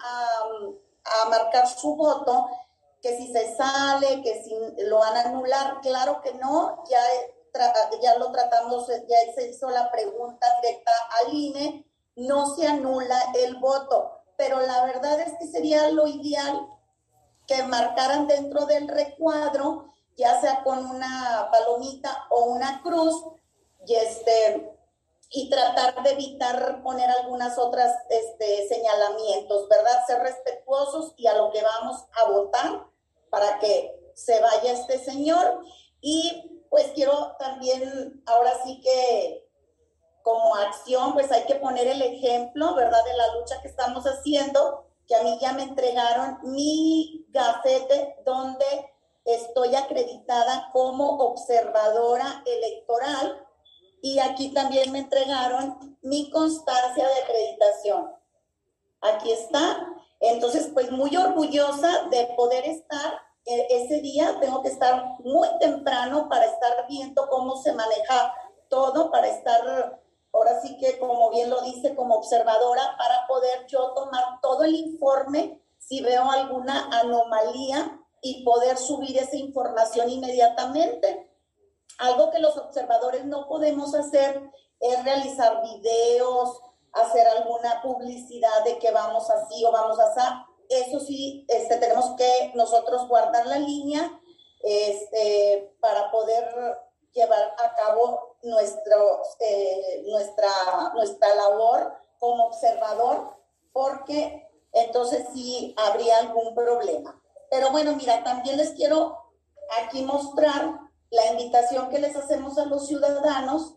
[1.04, 2.48] a, marcar su voto,
[3.02, 7.00] que si se sale, que si lo van a anular, claro que no, ya,
[8.00, 11.84] ya lo tratamos, ya se hizo la pregunta directa al INE,
[12.14, 16.68] no se anula el voto, pero la verdad es que sería lo ideal
[17.48, 23.24] que marcaran dentro del recuadro, ya sea con una palomita o una cruz,
[23.84, 24.68] y este
[25.34, 30.04] y tratar de evitar poner algunas otras este, señalamientos, ¿verdad?
[30.06, 32.91] Ser respetuosos y a lo que vamos a votar
[33.32, 35.62] para que se vaya este señor.
[36.02, 39.48] Y pues quiero también, ahora sí que
[40.22, 43.02] como acción, pues hay que poner el ejemplo, ¿verdad?
[43.04, 48.66] De la lucha que estamos haciendo, que a mí ya me entregaron mi gafete donde
[49.24, 53.46] estoy acreditada como observadora electoral
[54.02, 58.12] y aquí también me entregaron mi constancia de acreditación.
[59.00, 59.88] Aquí está.
[60.22, 64.38] Entonces, pues muy orgullosa de poder estar eh, ese día.
[64.40, 68.32] Tengo que estar muy temprano para estar viendo cómo se maneja
[68.68, 70.00] todo, para estar
[70.32, 74.74] ahora sí que como bien lo dice, como observadora, para poder yo tomar todo el
[74.74, 81.28] informe si veo alguna anomalía y poder subir esa información inmediatamente.
[81.98, 84.40] Algo que los observadores no podemos hacer
[84.78, 86.60] es realizar videos,
[86.92, 90.20] hacer alguna publicidad de que vamos así o vamos así.
[90.68, 94.20] Eso sí, este, tenemos que nosotros guardar la línea
[94.62, 96.78] este, para poder
[97.12, 100.50] llevar a cabo nuestro, eh, nuestra,
[100.94, 103.36] nuestra labor como observador,
[103.72, 107.20] porque entonces sí habría algún problema.
[107.50, 109.18] Pero bueno, mira, también les quiero
[109.82, 110.78] aquí mostrar
[111.10, 113.74] la invitación que les hacemos a los ciudadanos.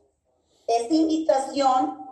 [0.68, 2.05] Esta invitación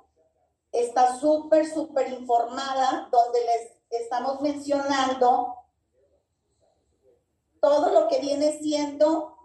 [0.74, 5.56] está súper, súper informada, donde les estamos mencionando
[7.62, 9.38] todo lo que viene siendo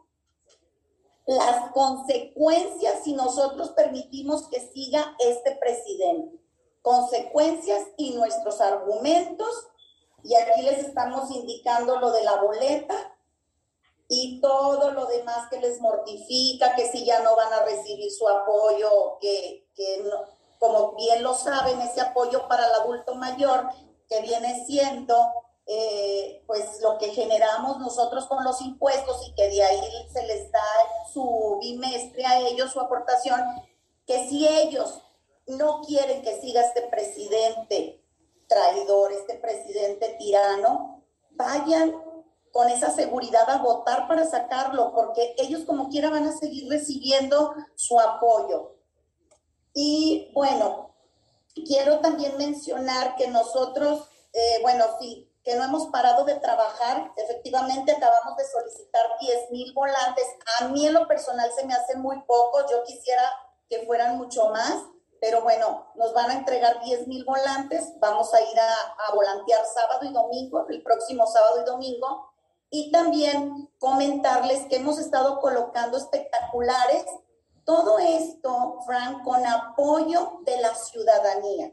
[1.26, 6.40] las consecuencias si nosotros permitimos que siga este presidente.
[6.80, 9.68] Consecuencias y nuestros argumentos.
[10.24, 13.14] Y aquí les estamos indicando lo de la boleta
[14.08, 18.26] y todo lo demás que les mortifica, que si ya no van a recibir su
[18.26, 20.02] apoyo, que, que
[20.58, 23.68] como bien lo saben, ese apoyo para el adulto mayor
[24.08, 25.14] que viene siendo
[25.66, 30.50] eh, pues lo que generamos nosotros con los impuestos y que de ahí se les
[30.50, 30.62] da
[31.12, 33.38] su bimestre a ellos, su aportación,
[34.06, 35.02] que si ellos
[35.46, 38.02] no quieren que siga este presidente
[38.46, 41.94] traidor, este presidente tirano, vayan
[42.50, 47.54] con esa seguridad a votar para sacarlo, porque ellos como quiera van a seguir recibiendo
[47.74, 48.77] su apoyo.
[49.80, 50.90] Y bueno,
[51.54, 57.12] quiero también mencionar que nosotros, eh, bueno, sí, que no hemos parado de trabajar.
[57.14, 60.24] Efectivamente, acabamos de solicitar 10 mil volantes.
[60.58, 62.64] A mí en lo personal se me hacen muy pocos.
[62.68, 63.22] Yo quisiera
[63.70, 64.82] que fueran mucho más.
[65.20, 67.92] Pero bueno, nos van a entregar 10 mil volantes.
[68.00, 68.74] Vamos a ir a,
[69.06, 72.32] a volantear sábado y domingo, el próximo sábado y domingo.
[72.68, 77.04] Y también comentarles que hemos estado colocando espectaculares.
[77.68, 81.70] Todo esto, Frank, con apoyo de la ciudadanía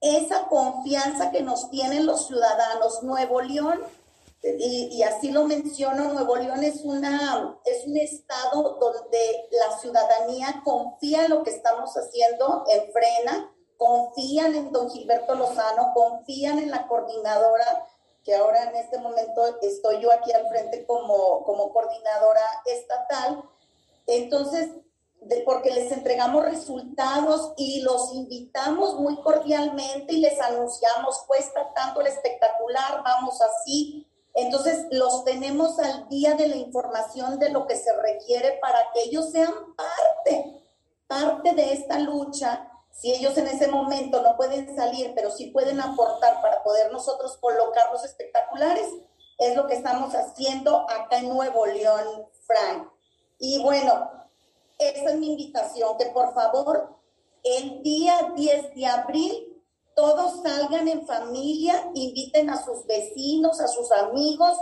[0.00, 3.04] esa confianza que nos tienen los ciudadanos.
[3.04, 3.80] Nuevo León,
[4.42, 11.26] y, así lo menciono, Nuevo León es, una, es un estado donde la ciudadanía confía
[11.26, 16.88] en lo que estamos haciendo en Frena, confían en don Gilberto Lozano, confían en la
[16.88, 17.86] coordinadora,
[18.24, 23.44] que ahora en este momento estoy yo aquí al frente como, como coordinadora estatal.
[24.10, 24.70] Entonces,
[25.44, 32.08] porque les entregamos resultados y los invitamos muy cordialmente y les anunciamos, cuesta tanto el
[32.08, 34.06] espectacular, vamos así.
[34.34, 39.02] Entonces los tenemos al día de la información de lo que se requiere para que
[39.02, 40.64] ellos sean parte,
[41.06, 42.68] parte de esta lucha.
[42.90, 47.36] Si ellos en ese momento no pueden salir, pero sí pueden aportar para poder nosotros
[47.38, 48.88] colocar los espectaculares,
[49.38, 52.90] es lo que estamos haciendo acá en Nuevo León, Frank.
[53.40, 54.10] Y bueno,
[54.78, 56.94] esa es mi invitación, que por favor
[57.42, 59.62] el día 10 de abril
[59.96, 64.56] todos salgan en familia, inviten a sus vecinos, a sus amigos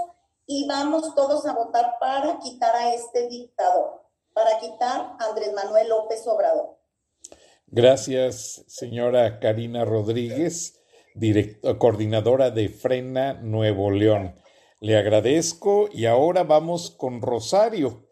[0.47, 5.89] y vamos todos a votar para quitar a este dictador, para quitar a Andrés Manuel
[5.89, 6.79] López Obrador.
[7.67, 10.81] Gracias, señora Karina Rodríguez,
[11.79, 14.41] coordinadora de Frena Nuevo León.
[14.81, 18.08] Le agradezco y ahora vamos con Rosario,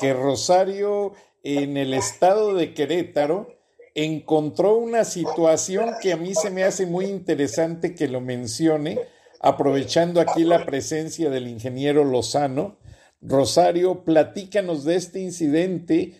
[0.00, 3.60] que Rosario en el estado de Querétaro
[3.94, 8.98] encontró una situación que a mí se me hace muy interesante que lo mencione,
[9.40, 12.78] aprovechando aquí la presencia del ingeniero Lozano.
[13.20, 16.14] Rosario, platícanos de este incidente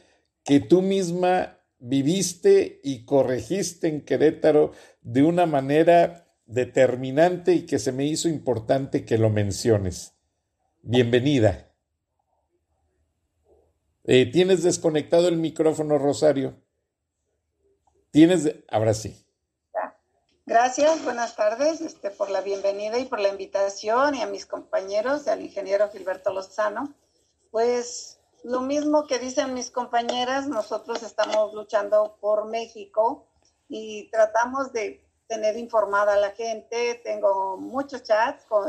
[0.45, 7.93] que tú misma viviste y corregiste en Querétaro de una manera determinante y que se
[7.93, 10.12] me hizo importante que lo menciones.
[10.83, 11.70] Bienvenida.
[14.12, 16.57] Eh, ¿Tienes desconectado el micrófono, Rosario?
[18.11, 19.25] Tienes, ahora sí.
[20.47, 25.28] Gracias, buenas tardes este, por la bienvenida y por la invitación y a mis compañeros,
[25.28, 26.93] al ingeniero Gilberto Lozano.
[27.53, 33.28] Pues lo mismo que dicen mis compañeras, nosotros estamos luchando por México
[33.68, 37.01] y tratamos de tener informada a la gente.
[37.05, 38.64] Tengo muchos chats con,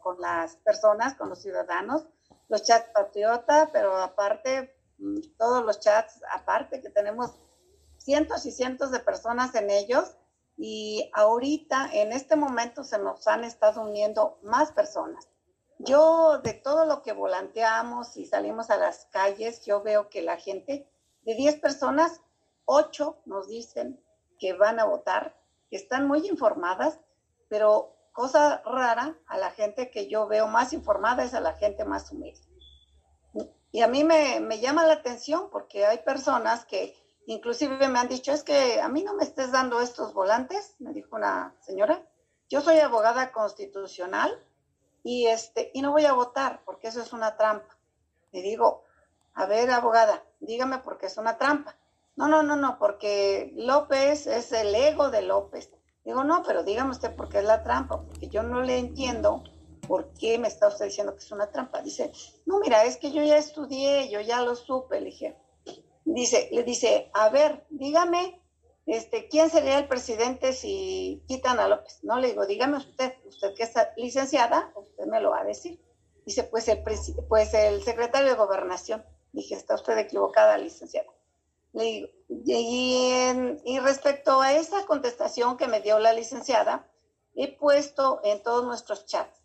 [0.00, 2.02] con las personas, con los ciudadanos
[2.48, 7.32] los chats patriota, pero aparte, mm, todos los chats, aparte que tenemos
[7.98, 10.16] cientos y cientos de personas en ellos
[10.56, 15.28] y ahorita, en este momento, se nos han estado uniendo más personas.
[15.78, 20.38] Yo, de todo lo que volanteamos y salimos a las calles, yo veo que la
[20.38, 20.88] gente,
[21.22, 22.22] de 10 personas,
[22.64, 24.00] ocho nos dicen
[24.38, 25.36] que van a votar,
[25.68, 26.98] que están muy informadas,
[27.48, 31.84] pero cosa rara, a la gente que yo veo más informada es a la gente
[31.84, 32.40] más humilde.
[33.70, 36.96] Y a mí me, me llama la atención porque hay personas que
[37.26, 40.94] inclusive me han dicho, es que a mí no me estés dando estos volantes, me
[40.94, 42.02] dijo una señora,
[42.48, 44.42] yo soy abogada constitucional
[45.02, 47.76] y, este, y no voy a votar porque eso es una trampa.
[48.32, 48.84] Le digo,
[49.34, 51.76] a ver, abogada, dígame por qué es una trampa.
[52.14, 55.70] No, no, no, no, porque López es el ego de López.
[56.06, 59.42] Digo, no, pero dígame usted por qué es la trampa, porque yo no le entiendo
[59.86, 61.82] por qué me está usted diciendo que es una trampa.
[61.82, 62.12] Dice,
[62.46, 65.00] no, mira, es que yo ya estudié, yo ya lo supe.
[65.00, 65.36] Le dije,
[66.04, 68.40] dice, le dice, a ver, dígame
[68.86, 71.98] este, ¿quién sería el presidente si quitan a López?
[72.04, 75.80] No le digo, dígame usted, usted que está licenciada, usted me lo va a decir.
[76.24, 76.84] Dice, pues el,
[77.28, 79.04] pues el secretario de gobernación.
[79.32, 81.10] Dije, está usted equivocada, licenciada.
[81.76, 86.86] Le y, y respecto a esa contestación que me dio la licenciada,
[87.34, 89.42] he puesto en todos nuestros chats,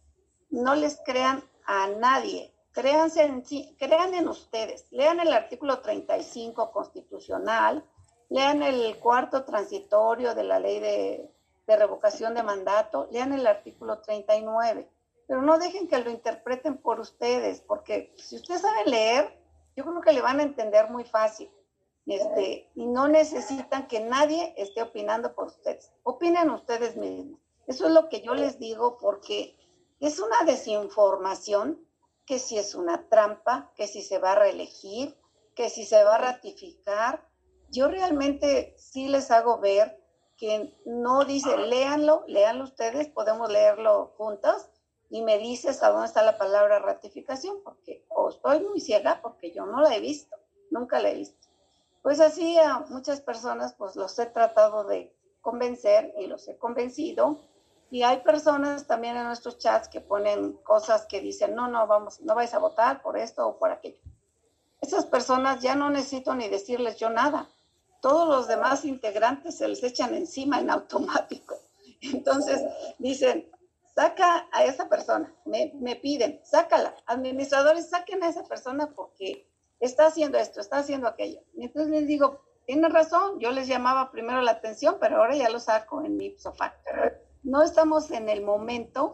[0.49, 3.43] no les crean a nadie, créanse en,
[3.77, 7.85] crean en ustedes, lean el artículo 35 constitucional,
[8.29, 11.29] lean el cuarto transitorio de la ley de,
[11.67, 14.89] revocación de mandato, lean el artículo 39,
[15.25, 19.39] pero no dejen que lo interpreten por ustedes, porque si ustedes saben leer,
[19.77, 21.49] yo creo que le van a entender muy fácil.
[22.07, 25.91] Este, y no necesitan que nadie esté opinando por ustedes.
[26.03, 27.39] Opinen ustedes mismos.
[27.67, 29.55] Eso es lo que yo les digo porque
[29.99, 31.85] es una desinformación
[32.25, 35.17] que si es una trampa, que si se va a reelegir,
[35.55, 37.27] que si se va a ratificar,
[37.69, 40.01] yo realmente sí les hago ver
[40.37, 44.69] que no dice, léanlo, léanlo ustedes, podemos leerlo juntos
[45.09, 49.51] y me dices a dónde está la palabra ratificación, porque o estoy muy ciega porque
[49.51, 50.35] yo no la he visto,
[50.71, 51.50] nunca la he visto.
[52.01, 57.39] Pues así a muchas personas pues los he tratado de convencer y los he convencido.
[57.89, 62.21] Y hay personas también en nuestros chats que ponen cosas que dicen, no, no, vamos,
[62.21, 63.99] no vais a votar por esto o por aquello.
[64.79, 67.49] Esas personas ya no necesito ni decirles yo nada
[68.01, 71.55] todos los demás integrantes se les echan encima en automático.
[72.01, 72.61] Entonces
[72.97, 73.49] dicen,
[73.95, 79.47] saca a esa persona, me, me, piden, sácala, administradores, saquen a esa persona porque
[79.81, 81.41] está haciendo esto, está haciendo aquello.
[81.55, 85.49] Y entonces les digo, tienen razón, yo les llamaba primero la atención, pero ahora ya
[85.49, 86.75] lo saco en mi sofá.
[87.43, 89.13] No estamos en el momento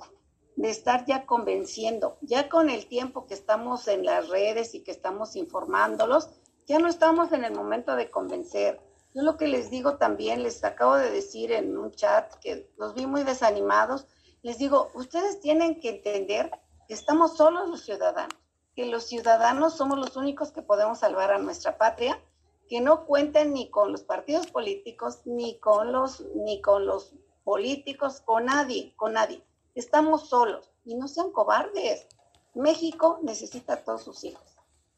[0.57, 4.91] de estar ya convenciendo, ya con el tiempo que estamos en las redes y que
[4.91, 6.29] estamos informándolos,
[6.67, 8.81] ya no estamos en el momento de convencer.
[9.13, 12.93] Yo lo que les digo también, les acabo de decir en un chat que los
[12.93, 14.07] vi muy desanimados,
[14.41, 16.51] les digo, ustedes tienen que entender
[16.87, 18.37] que estamos solos los ciudadanos,
[18.77, 22.21] que los ciudadanos somos los únicos que podemos salvar a nuestra patria,
[22.69, 28.21] que no cuenten ni con los partidos políticos, ni con los, ni con los políticos,
[28.23, 29.43] con nadie, con nadie.
[29.73, 32.05] Estamos solos y no sean cobardes.
[32.53, 34.43] México necesita a todos sus hijos.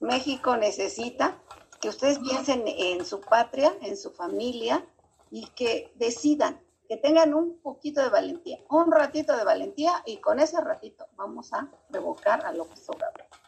[0.01, 1.41] México necesita
[1.79, 4.85] que ustedes piensen en su patria, en su familia
[5.31, 6.59] y que decidan,
[6.89, 11.53] que tengan un poquito de valentía, un ratito de valentía y con ese ratito vamos
[11.53, 13.38] a revocar a López Obrador.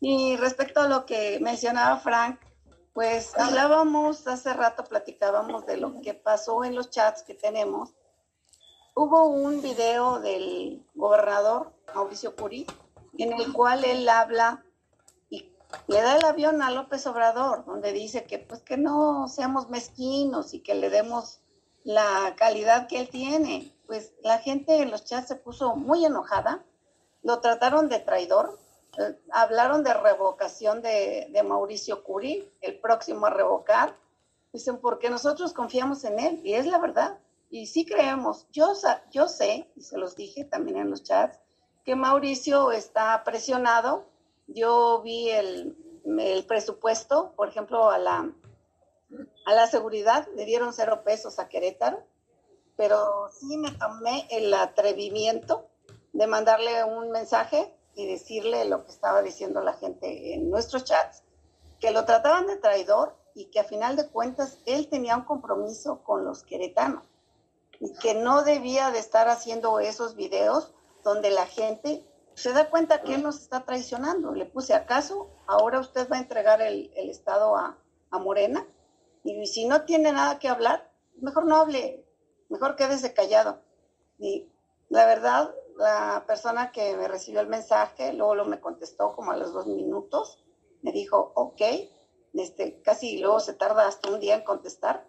[0.00, 2.38] Y respecto a lo que mencionaba Frank,
[2.92, 7.94] pues hablábamos hace rato, platicábamos de lo que pasó en los chats que tenemos.
[8.94, 12.66] Hubo un video del gobernador Mauricio Curi
[13.18, 14.64] en el cual él habla
[15.86, 20.54] le da el avión a López Obrador, donde dice que pues que no seamos mezquinos
[20.54, 21.40] y que le demos
[21.82, 23.76] la calidad que él tiene.
[23.86, 26.64] Pues la gente en los chats se puso muy enojada,
[27.22, 28.58] lo trataron de traidor,
[29.32, 33.94] hablaron de revocación de, de, Mauricio Curi, el próximo a revocar.
[34.52, 37.18] Dicen, porque nosotros confiamos en él, y es la verdad.
[37.50, 38.72] Y sí creemos, yo,
[39.10, 41.38] yo sé, y se los dije también en los chats,
[41.84, 44.06] que Mauricio está presionado.
[44.46, 45.76] Yo vi el,
[46.48, 48.30] presupuesto, por ejemplo, a la,
[49.46, 50.26] a la seguridad.
[50.34, 52.02] Le dieron cero pesos a Querétaro,
[52.76, 55.68] pero sí me tomé el atrevimiento
[56.12, 61.22] de mandarle un mensaje y decirle lo que estaba diciendo la gente en nuestros chats,
[61.80, 66.02] que lo trataban de traidor y que a final de cuentas él tenía un compromiso
[66.02, 67.04] con los queretanos
[67.80, 70.72] y que no debía de estar haciendo esos videos
[71.02, 74.32] donde la gente se da cuenta que él nos está traicionando.
[74.32, 77.78] Le puse acaso, ahora usted va a entregar el, Estado a,
[78.12, 78.64] Morena
[79.24, 82.06] y si no tiene nada que hablar, mejor no hable,
[82.48, 83.60] mejor quédese callado.
[84.20, 84.48] Y
[84.88, 89.36] la verdad, la persona que me recibió el mensaje, luego lo me contestó como a
[89.36, 90.44] los dos minutos,
[90.82, 91.62] me dijo, ok,
[92.34, 95.08] este, casi luego se tarda hasta un día en contestar.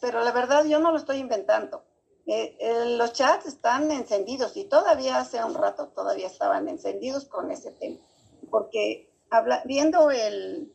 [0.00, 1.84] pero la verdad yo no lo estoy inventando.
[2.26, 7.50] Eh, eh, los chats están encendidos y todavía hace un rato todavía estaban encendidos con
[7.50, 7.98] ese tema.
[8.50, 10.72] Porque habla, viendo el,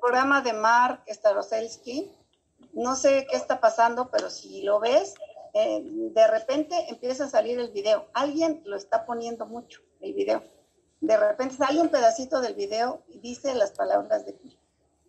[0.00, 2.10] programa de Mark Staroselsky,
[2.72, 5.14] no sé qué está pasando, pero si lo ves,
[5.54, 8.08] eh, de repente empieza a salir el video.
[8.12, 10.42] Alguien lo está poniendo mucho, el video.
[11.00, 14.36] De repente sale un pedacito del video y dice las palabras de.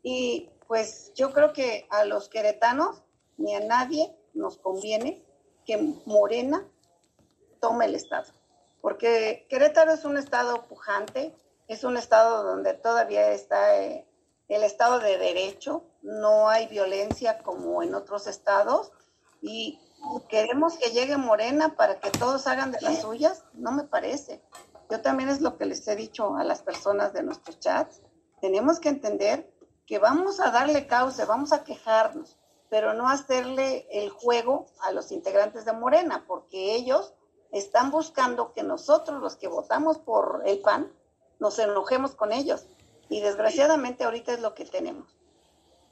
[0.04, 3.02] Y pues yo creo que a los queretanos
[3.38, 5.26] ni a nadie nos conviene
[5.66, 6.68] que Morena
[7.60, 8.32] tome el Estado.
[8.82, 11.36] Porque Querétaro es un estado pujante,
[11.68, 14.08] es un estado donde todavía está eh,
[14.48, 18.92] el Estado de Derecho, no hay violencia como en otros estados
[19.42, 19.80] y
[20.30, 24.42] queremos que llegue Morena para que todos hagan de las suyas, no me parece.
[24.90, 28.02] Yo también es lo que les he dicho a las personas de nuestros chats,
[28.42, 29.52] tenemos que entender
[29.86, 32.38] que vamos a darle cauce, vamos a quejarnos,
[32.70, 37.14] pero no hacerle el juego a los integrantes de Morena, porque ellos
[37.52, 40.92] están buscando que nosotros, los que votamos por el PAN,
[41.40, 42.66] nos enojemos con ellos.
[43.10, 45.16] Y desgraciadamente ahorita es lo que tenemos.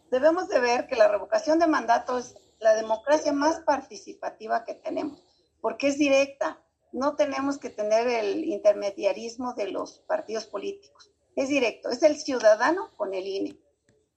[0.09, 5.22] Debemos de ver que la revocación de mandato es la democracia más participativa que tenemos,
[5.61, 6.59] porque es directa.
[6.91, 11.11] No tenemos que tener el intermediarismo de los partidos políticos.
[11.36, 13.59] Es directo, es el ciudadano con el INE.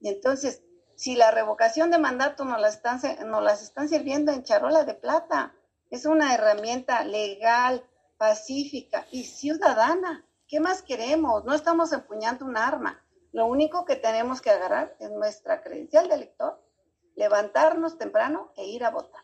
[0.00, 0.62] Y entonces,
[0.94, 4.94] si la revocación de mandato nos, la están, nos las están sirviendo en charola de
[4.94, 5.54] plata,
[5.90, 7.84] es una herramienta legal,
[8.18, 10.24] pacífica y ciudadana.
[10.46, 11.44] ¿Qué más queremos?
[11.44, 13.02] No estamos empuñando un arma.
[13.32, 16.65] Lo único que tenemos que agarrar es nuestra credencial de elector,
[17.16, 19.22] levantarnos temprano e ir a votar.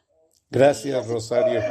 [0.50, 1.62] Gracias, Rosario.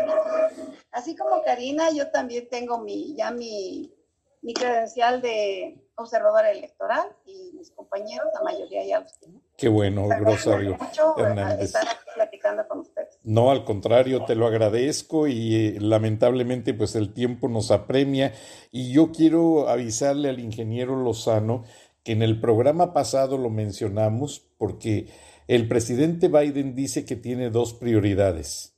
[0.91, 3.93] Así como Karina, yo también tengo mi, ya mi,
[4.41, 9.41] mi credencial de observadora electoral y mis compañeros, la mayoría ya los tienen.
[9.55, 10.77] Qué bueno, Rosario
[11.17, 11.73] Hernández.
[12.15, 13.19] platicando con ustedes.
[13.23, 18.33] No, al contrario, te lo agradezco y eh, lamentablemente pues el tiempo nos apremia
[18.71, 21.63] y yo quiero avisarle al ingeniero Lozano
[22.03, 25.07] que en el programa pasado lo mencionamos porque
[25.51, 28.77] el presidente Biden dice que tiene dos prioridades.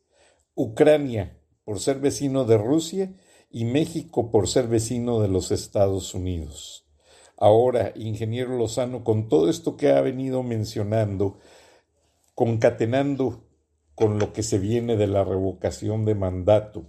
[0.56, 3.14] Ucrania por ser vecino de Rusia
[3.52, 6.88] y México por ser vecino de los Estados Unidos.
[7.38, 11.38] Ahora, ingeniero Lozano, con todo esto que ha venido mencionando,
[12.34, 13.46] concatenando
[13.94, 16.88] con lo que se viene de la revocación de mandato,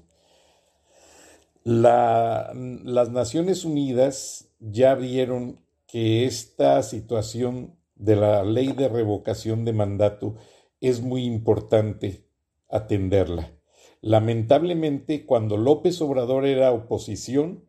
[1.62, 10.37] las Naciones Unidas ya vieron que esta situación de la ley de revocación de mandato
[10.81, 12.27] es muy importante
[12.69, 13.53] atenderla.
[14.01, 17.65] Lamentablemente, cuando López Obrador era oposición,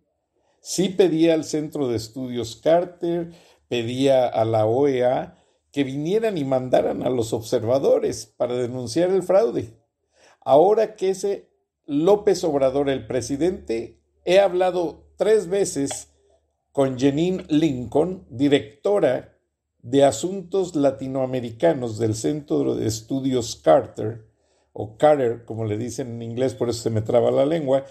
[0.68, 3.34] Sí pedía al Centro de Estudios Carter,
[3.68, 5.38] pedía a la OEA
[5.72, 9.78] que vinieran y mandaran a los observadores para denunciar el fraude.
[10.42, 11.52] Ahora que ese
[11.86, 16.16] López Obrador, el presidente, he hablado tres veces
[16.72, 19.35] con Janine Lincoln, directora
[19.86, 24.26] de Asuntos Latinoamericanos del Centro de Estudios Carter,
[24.74, 27.86] o Carter, como le dicen en inglés, por eso se me traba la lengua,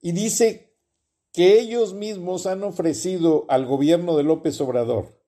[0.00, 0.72] y dice
[1.32, 5.20] que ellos mismos han ofrecido al gobierno de López Obrador,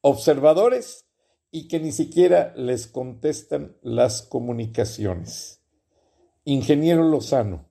[0.00, 1.04] observadores,
[1.50, 5.60] y que ni siquiera les contestan las comunicaciones.
[6.44, 7.70] Ingeniero Lozano,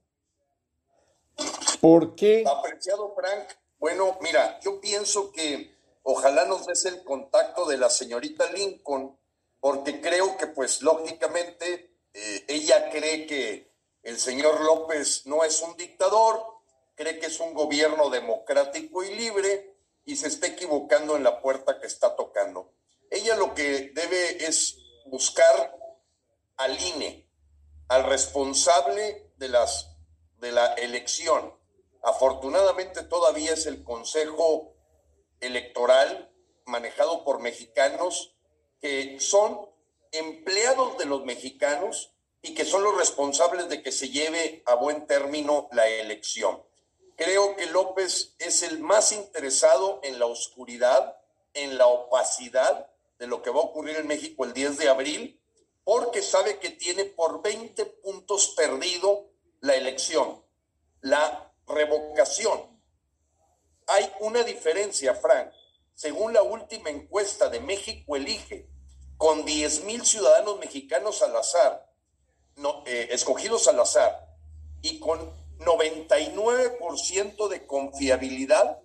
[1.82, 2.44] ¿por qué?
[2.46, 3.48] Apreciado Frank,
[3.80, 5.70] bueno, mira, yo pienso que
[6.04, 9.18] ojalá nos des el contacto de la señorita Lincoln,
[9.60, 13.72] porque creo que pues lógicamente eh, ella cree que
[14.04, 16.43] el señor López no es un dictador,
[16.95, 19.76] cree que es un gobierno democrático y libre
[20.06, 22.74] y se está equivocando en la puerta que está tocando.
[23.10, 25.78] Ella lo que debe es buscar
[26.58, 27.28] al INE,
[27.89, 29.95] al responsable de, las,
[30.38, 31.54] de la elección.
[32.04, 34.70] Afortunadamente todavía es el Consejo
[35.42, 36.32] Electoral
[36.66, 38.34] manejado por mexicanos
[38.80, 39.70] que son
[40.12, 45.06] empleados de los mexicanos y que son los responsables de que se lleve a buen
[45.06, 46.64] término la elección.
[47.16, 51.18] Creo que López es el más interesado en la oscuridad,
[51.54, 52.88] en la opacidad
[53.20, 55.39] de lo que va a ocurrir en México el 10 de abril,
[55.84, 59.30] porque sabe que tiene por 20 puntos perdido
[59.60, 60.44] la elección,
[61.02, 62.70] la revocación.
[63.92, 65.52] Hay una diferencia, Frank.
[65.94, 68.70] Según la última encuesta de México Elige,
[69.18, 71.92] con 10 mil ciudadanos mexicanos al azar,
[72.56, 74.30] no, eh, escogidos al azar,
[74.82, 78.80] y con 99% de confiabilidad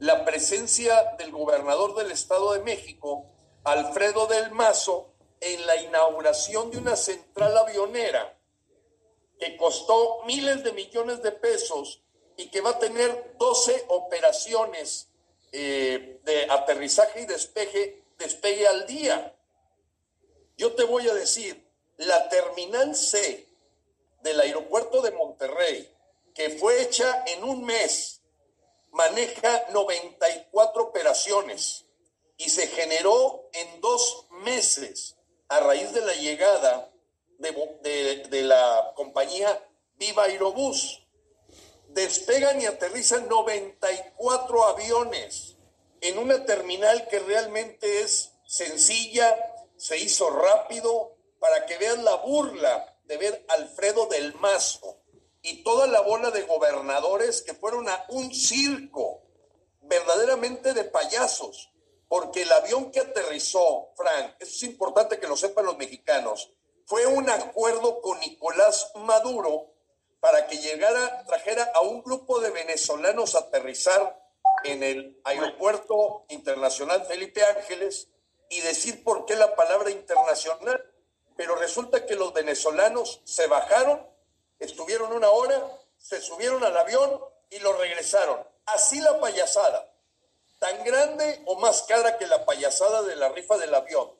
[0.00, 3.26] la presencia del gobernador del Estado de México,
[3.62, 8.38] Alfredo del Mazo, en la inauguración de una central avionera
[9.38, 12.01] que costó miles de millones de pesos
[12.36, 15.08] y que va a tener 12 operaciones
[15.52, 19.34] eh, de aterrizaje y despegue, despegue al día.
[20.56, 21.66] Yo te voy a decir,
[21.96, 23.46] la terminal C
[24.22, 25.88] del aeropuerto de Monterrey,
[26.34, 28.20] que fue hecha en un mes,
[28.92, 31.84] maneja 94 operaciones
[32.36, 35.16] y se generó en dos meses
[35.48, 36.90] a raíz de la llegada
[37.38, 41.01] de, de la compañía Viva Aerobús
[41.94, 45.56] despegan y aterrizan 94 aviones
[46.00, 49.36] en una terminal que realmente es sencilla,
[49.76, 54.98] se hizo rápido, para que vean la burla de ver Alfredo del Mazo
[55.42, 59.22] y toda la bola de gobernadores que fueron a un circo
[59.80, 61.72] verdaderamente de payasos,
[62.08, 66.52] porque el avión que aterrizó, Frank, eso es importante que lo sepan los mexicanos,
[66.86, 69.71] fue un acuerdo con Nicolás Maduro
[70.22, 74.24] para que llegara, trajera a un grupo de venezolanos a aterrizar
[74.62, 78.06] en el aeropuerto internacional Felipe Ángeles
[78.48, 80.80] y decir por qué la palabra internacional.
[81.36, 84.06] Pero resulta que los venezolanos se bajaron,
[84.60, 85.60] estuvieron una hora,
[85.98, 87.20] se subieron al avión
[87.50, 88.46] y lo regresaron.
[88.66, 89.92] Así la payasada,
[90.60, 94.12] tan grande o más cara que la payasada de la rifa del avión.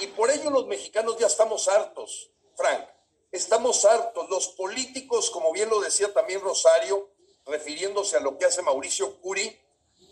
[0.00, 2.95] Y por ello los mexicanos ya estamos hartos, Frank
[3.36, 4.30] Estamos hartos.
[4.30, 7.10] Los políticos, como bien lo decía también Rosario,
[7.44, 9.60] refiriéndose a lo que hace Mauricio Curi,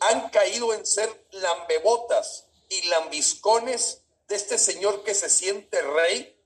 [0.01, 6.39] han caído en ser lambebotas y lambiscones de este señor que se siente rey,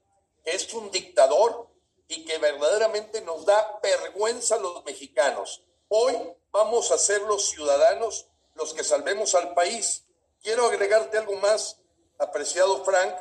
[0.44, 1.68] que es un dictador
[2.06, 5.64] y que verdaderamente nos da vergüenza a los mexicanos.
[5.88, 6.16] Hoy
[6.52, 10.04] vamos a ser los ciudadanos los que salvemos al país.
[10.40, 11.80] Quiero agregarte algo más,
[12.18, 13.16] apreciado Frank,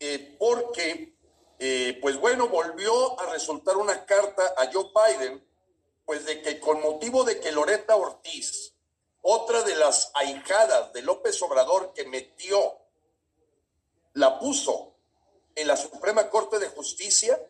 [0.00, 1.15] eh, porque
[1.58, 5.42] eh, pues bueno, volvió a resultar una carta a Joe Biden,
[6.04, 8.74] pues de que con motivo de que Loreta Ortiz,
[9.22, 12.78] otra de las ahijadas de López Obrador que metió,
[14.12, 14.94] la puso
[15.54, 17.40] en la Suprema Corte de Justicia,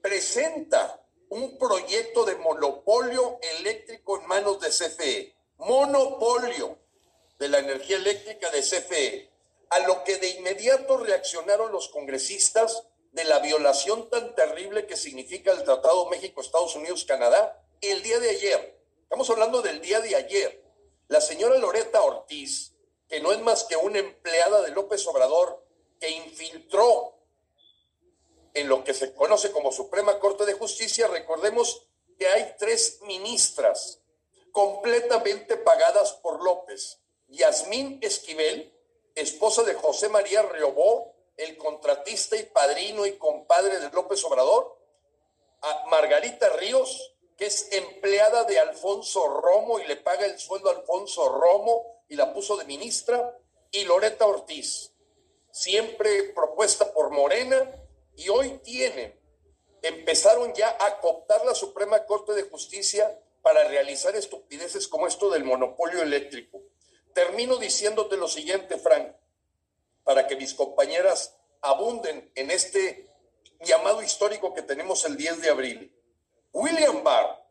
[0.00, 1.00] presenta
[1.30, 6.78] un proyecto de monopolio eléctrico en manos de CFE, monopolio
[7.38, 9.30] de la energía eléctrica de CFE,
[9.70, 15.52] a lo que de inmediato reaccionaron los congresistas de la violación tan terrible que significa
[15.52, 18.80] el Tratado México-Estados Unidos-Canadá el día de ayer.
[19.02, 20.64] Estamos hablando del día de ayer.
[21.08, 22.74] La señora Loreta Ortiz,
[23.08, 25.62] que no es más que una empleada de López Obrador,
[26.00, 27.14] que infiltró
[28.54, 31.86] en lo que se conoce como Suprema Corte de Justicia, recordemos
[32.18, 34.00] que hay tres ministras
[34.52, 36.98] completamente pagadas por López.
[37.28, 38.72] Yasmín Esquivel,
[39.14, 41.11] esposa de José María Riobó,
[41.44, 44.78] el contratista y padrino y compadre de López Obrador,
[45.62, 50.74] a Margarita Ríos, que es empleada de Alfonso Romo y le paga el sueldo a
[50.74, 53.38] Alfonso Romo y la puso de ministra,
[53.70, 54.92] y Loreta Ortiz,
[55.50, 57.70] siempre propuesta por Morena,
[58.16, 59.18] y hoy tienen,
[59.80, 65.44] empezaron ya a cooptar la Suprema Corte de Justicia para realizar estupideces como esto del
[65.44, 66.60] monopolio eléctrico.
[67.14, 69.16] Termino diciéndote lo siguiente, Frank
[70.04, 73.08] para que mis compañeras abunden en este
[73.60, 75.96] llamado histórico que tenemos el 10 de abril.
[76.52, 77.42] William Barr,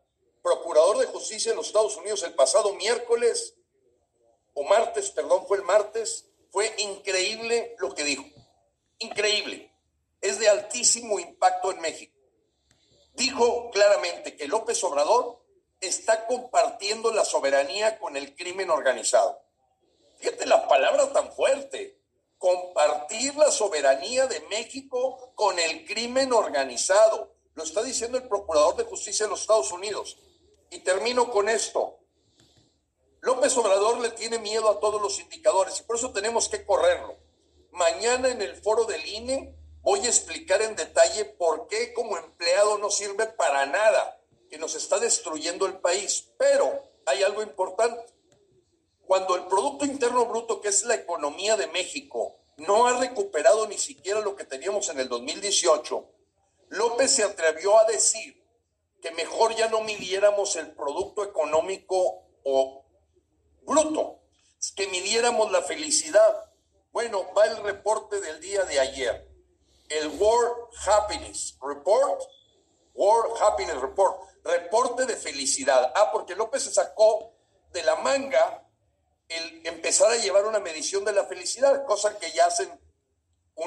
[0.42, 3.54] procurador de justicia en los Estados Unidos el pasado miércoles,
[4.54, 8.24] o martes, perdón, fue el martes, fue increíble lo que dijo.
[8.98, 9.72] Increíble.
[10.20, 12.16] Es de altísimo impacto en México.
[13.14, 15.42] Dijo claramente que López Obrador
[15.80, 19.42] está compartiendo la soberanía con el crimen organizado.
[20.18, 21.98] Fíjate la palabra tan fuerte
[22.42, 27.32] confundir la soberanía de México con el crimen organizado.
[27.54, 30.18] Lo está diciendo el Procurador de Justicia de los Estados Unidos.
[30.70, 32.00] Y termino con esto.
[33.20, 37.16] López Obrador le tiene miedo a todos los indicadores y por eso tenemos que correrlo.
[37.70, 42.78] Mañana en el foro del INE voy a explicar en detalle por qué como empleado
[42.78, 44.18] no sirve para nada,
[44.50, 46.32] que nos está destruyendo el país.
[46.36, 48.02] Pero hay algo importante.
[49.06, 53.78] Cuando el Producto Interno Bruto, que es la economía de México, no ha recuperado ni
[53.78, 56.08] siquiera lo que teníamos en el 2018,
[56.68, 58.42] López se atrevió a decir
[59.02, 62.84] que mejor ya no midiéramos el Producto Económico o
[63.62, 64.20] bruto,
[64.76, 66.50] que midiéramos la felicidad.
[66.92, 69.28] Bueno, va el reporte del día de ayer,
[69.88, 72.22] el World Happiness Report,
[72.94, 75.92] World Happiness Report, reporte de felicidad.
[75.94, 77.32] Ah, porque López se sacó
[77.72, 78.61] de la manga
[79.36, 82.70] el empezar a llevar una medición de la felicidad, cosa que ya hacen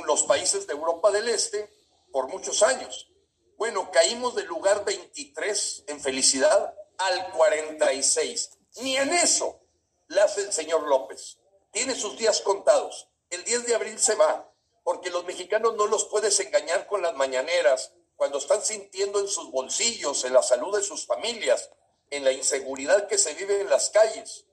[0.05, 1.69] los países de Europa del Este
[2.11, 3.11] por muchos años.
[3.57, 8.51] Bueno, caímos del lugar 23 en felicidad al 46.
[8.81, 9.61] Ni en eso
[10.07, 11.37] le hace el señor López.
[11.71, 13.09] Tiene sus días contados.
[13.29, 14.51] El 10 de abril se va,
[14.83, 19.51] porque los mexicanos no los puedes engañar con las mañaneras cuando están sintiendo en sus
[19.51, 21.69] bolsillos, en la salud de sus familias,
[22.09, 24.44] en la inseguridad que se vive en las calles,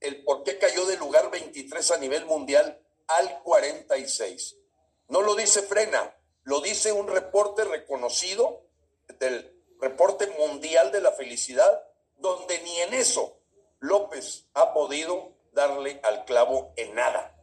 [0.00, 4.56] el por qué cayó del lugar 23 a nivel mundial al 46.
[5.08, 8.62] No lo dice Frena, lo dice un reporte reconocido
[9.18, 11.82] del reporte mundial de la felicidad,
[12.18, 13.38] donde ni en eso
[13.80, 17.34] López ha podido darle al clavo en nada.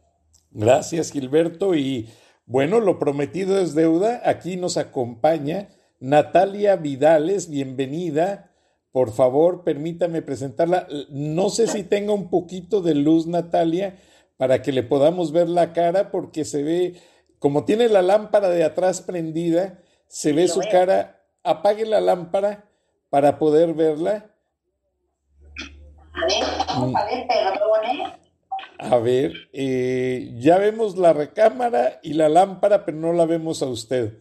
[0.50, 1.74] Gracias, Gilberto.
[1.74, 2.08] Y
[2.46, 4.20] bueno, lo prometido es deuda.
[4.24, 5.68] Aquí nos acompaña
[6.00, 7.48] Natalia Vidales.
[7.48, 8.51] Bienvenida.
[8.92, 10.86] Por favor, permítame presentarla.
[11.08, 13.98] No sé si tenga un poquito de luz, Natalia,
[14.36, 17.00] para que le podamos ver la cara, porque se ve,
[17.38, 19.78] como tiene la lámpara de atrás prendida,
[20.08, 21.24] se ve su cara.
[21.42, 22.68] Apague la lámpara
[23.08, 24.30] para poder verla.
[26.12, 28.22] A ver, vamos a ver, perdone.
[28.78, 33.66] A ver, eh, ya vemos la recámara y la lámpara, pero no la vemos a
[33.66, 34.18] usted.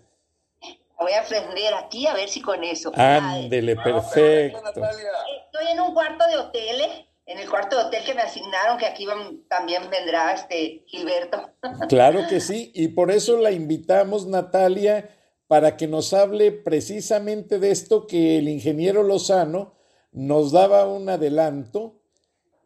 [1.02, 2.92] Voy a prender aquí a ver si con eso.
[2.94, 4.62] Ándele, perfecto.
[4.66, 6.82] Estoy en un cuarto de hotel,
[7.26, 9.08] en el cuarto de hotel que me asignaron, que aquí
[9.50, 11.50] también vendrá este Gilberto.
[11.90, 15.10] Claro que sí, y por eso la invitamos, Natalia,
[15.48, 19.74] para que nos hable precisamente de esto que el ingeniero Lozano
[20.12, 22.00] nos daba un adelanto,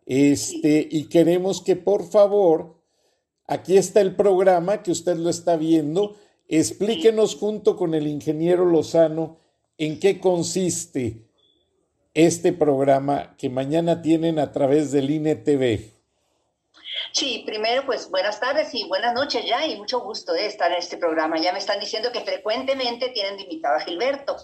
[0.05, 2.81] este, y queremos que por favor,
[3.47, 6.17] aquí está el programa que usted lo está viendo,
[6.47, 9.37] explíquenos junto con el ingeniero Lozano
[9.77, 11.25] en qué consiste
[12.13, 15.91] este programa que mañana tienen a través del INE TV.
[17.11, 20.77] Sí, primero pues buenas tardes y buenas noches ya y mucho gusto de estar en
[20.77, 21.37] este programa.
[21.39, 24.37] Ya me están diciendo que frecuentemente tienen de invitado a Gilberto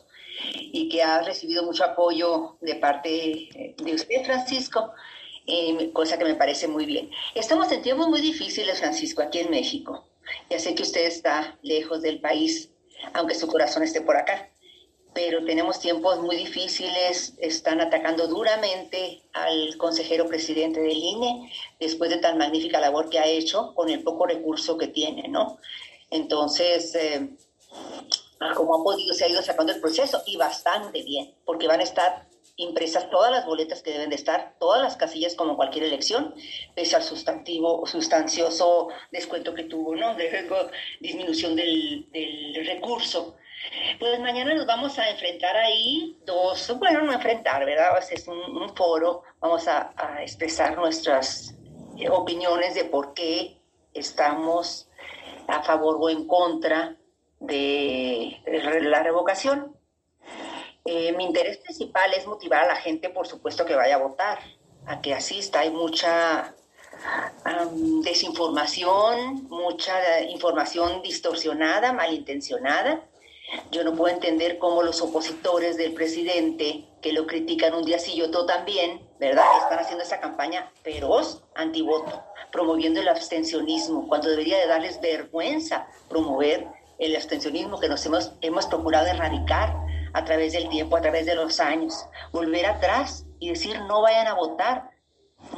[0.55, 4.91] y que ha recibido mucho apoyo de parte de usted, Francisco,
[5.47, 7.09] eh, cosa que me parece muy bien.
[7.35, 10.05] Estamos en tiempos muy difíciles, Francisco, aquí en México.
[10.49, 12.69] Ya sé que usted está lejos del país,
[13.13, 14.49] aunque su corazón esté por acá,
[15.13, 22.17] pero tenemos tiempos muy difíciles, están atacando duramente al consejero presidente del INE después de
[22.17, 25.57] tan magnífica labor que ha hecho con el poco recurso que tiene, ¿no?
[26.09, 27.29] Entonces, eh,
[28.55, 31.83] como han podido, se ha ido sacando el proceso y bastante bien, porque van a
[31.83, 36.33] estar impresas todas las boletas que deben de estar, todas las casillas como cualquier elección,
[36.75, 40.15] pese al sustantivo, sustancioso descuento que tuvo, ¿no?
[40.15, 40.47] De
[40.99, 42.07] disminución del,
[42.65, 43.35] recurso.
[43.99, 47.91] Pues mañana nos vamos a enfrentar ahí dos, bueno, no enfrentar, ¿verdad?
[48.11, 51.55] Es un, foro, vamos a, a, expresar nuestras
[52.09, 53.57] opiniones de por qué
[53.93, 54.89] estamos
[55.47, 56.95] a favor o en contra
[57.39, 58.41] de
[58.89, 59.75] la revocación.
[60.85, 64.39] Eh, mi interés principal es motivar a la gente, por supuesto, que vaya a votar,
[64.87, 65.59] a que asista.
[65.59, 66.55] Hay mucha
[68.03, 73.01] desinformación, mucha información distorsionada, malintencionada.
[73.69, 78.13] Yo no puedo entender cómo los opositores del presidente, que lo critican un día sí
[78.13, 79.45] y otro también, ¿verdad?
[79.61, 86.67] Están haciendo esa campaña feroz antivoto, promoviendo el abstencionismo, cuando debería de darles vergüenza promover
[86.97, 89.75] el abstencionismo que nos hemos, hemos procurado erradicar
[90.13, 92.05] a través del tiempo, a través de los años.
[92.31, 94.91] Volver atrás y decir no vayan a votar.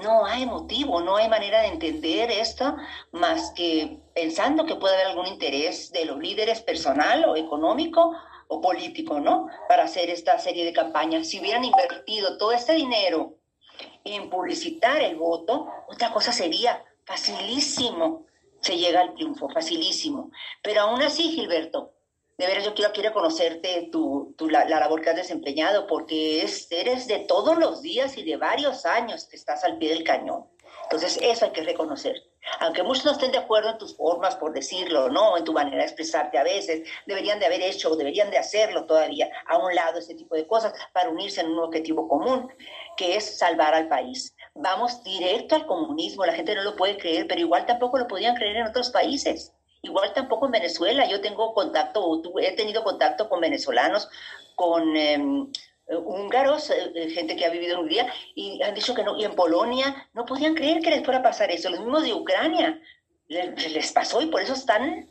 [0.01, 2.75] No hay motivo, no hay manera de entender esto
[3.11, 8.15] más que pensando que puede haber algún interés de los líderes personal o económico
[8.47, 9.47] o político, ¿no?
[9.67, 11.27] Para hacer esta serie de campañas.
[11.27, 13.35] Si hubieran invertido todo este dinero
[14.05, 18.25] en publicitar el voto, otra cosa sería facilísimo
[18.63, 20.31] se llega al triunfo, facilísimo.
[20.61, 21.93] Pero aún así, Gilberto,
[22.43, 26.71] de veras yo quiero, quiero conocerte tu, tu la, labor que has desempeñado, porque es,
[26.71, 30.45] eres de todos los días y de varios años que estás al pie del cañón.
[30.83, 32.21] Entonces, eso hay que reconocer.
[32.59, 35.37] Aunque muchos no estén de acuerdo en tus formas, por decirlo, ¿no?
[35.37, 38.85] En tu manera de expresarte a veces, deberían de haber hecho o deberían de hacerlo
[38.85, 42.51] todavía a un lado ese tipo de cosas para unirse en un objetivo común,
[42.97, 44.35] que es salvar al país.
[44.55, 48.35] Vamos directo al comunismo, la gente no lo puede creer, pero igual tampoco lo podían
[48.35, 49.53] creer en otros países.
[49.83, 51.07] Igual tampoco en Venezuela.
[51.07, 54.09] Yo tengo contacto, he tenido contacto con venezolanos,
[54.55, 54.97] con...
[54.97, 55.47] Em,
[55.87, 59.17] eh, húngaros, eh, eh, gente que ha vivido en Hungría, y han dicho que no,
[59.17, 62.13] y en Polonia no podían creer que les fuera a pasar eso, los mismos de
[62.13, 62.81] Ucrania,
[63.27, 65.09] les, pasó y por eso están,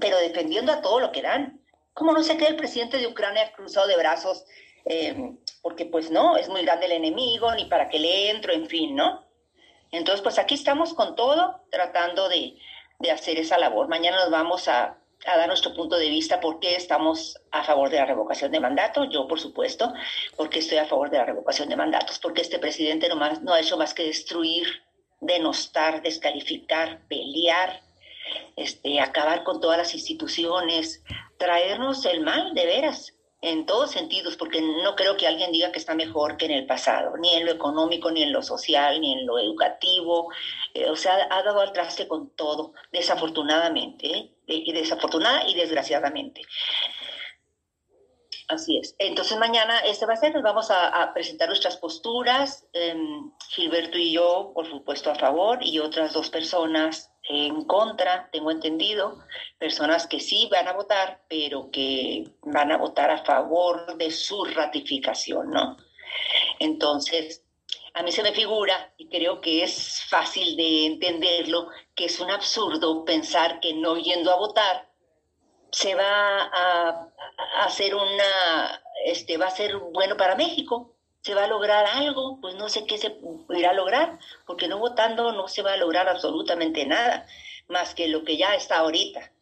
[0.00, 1.60] pero defendiendo a todo lo que dan.
[1.94, 4.44] ¿Cómo no se cree el presidente de Ucrania cruzado de brazos?
[5.62, 8.96] porque pues no, es muy grande el enemigo, ni para qué le entro, en fin,
[8.96, 9.24] ¿no?
[9.92, 12.56] Entonces, pues aquí estamos con todo, tratando de,
[13.00, 13.88] de hacer esa labor.
[13.88, 14.96] Mañana nos vamos a,
[15.26, 19.04] dar nuestro punto de vista por qué estamos a favor de la revocación de mandato.
[19.04, 19.92] Yo, por supuesto,
[20.36, 23.52] porque estoy a favor de la revocación de mandatos, porque este presidente no, más, no
[23.52, 24.66] ha hecho más que destruir,
[25.20, 27.82] denostar, descalificar, pelear,
[28.56, 31.02] este, acabar con todas las instituciones,
[31.38, 35.78] traernos el mal de veras en todos sentidos, porque no creo que alguien diga que
[35.78, 39.12] está mejor que en el pasado, ni en lo económico, ni en lo social, ni
[39.12, 40.30] en lo educativo.
[40.74, 44.32] Eh, o sea, ha dado al traste con todo, desafortunadamente, ¿eh?
[44.46, 46.42] y desafortunada y desgraciadamente.
[48.50, 48.96] Así es.
[48.98, 54.12] Entonces mañana este va a ser, nos vamos a, presentar nuestras posturas, em, Gilberto y
[54.12, 59.24] yo, por supuesto, a favor, y otras dos personas en contra, tengo entendido,
[59.58, 64.44] personas que sí van a votar, pero que van a votar a favor de su
[64.44, 65.76] ratificación, ¿no?
[66.58, 67.44] Entonces,
[67.94, 72.30] a mí se me figura, y creo que es fácil de entenderlo, que es un
[72.30, 74.90] absurdo pensar que no yendo a votar
[75.70, 77.12] se va a,
[77.64, 82.54] hacer una, este, va a ser bueno para México, se va a lograr algo, pues
[82.56, 83.18] no sé qué se
[83.50, 87.26] irá a lograr, porque no votando no se va a lograr absolutamente nada,
[87.68, 89.32] más que lo que ya está ahorita,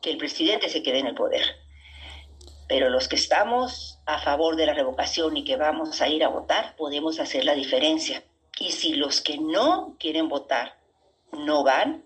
[0.00, 1.44] que el presidente se quede en el poder.
[2.68, 6.28] Pero los que estamos a favor de la revocación y que vamos a ir a
[6.28, 8.22] votar, podemos hacer la diferencia.
[8.58, 10.78] Y si los que no quieren votar
[11.32, 12.04] no van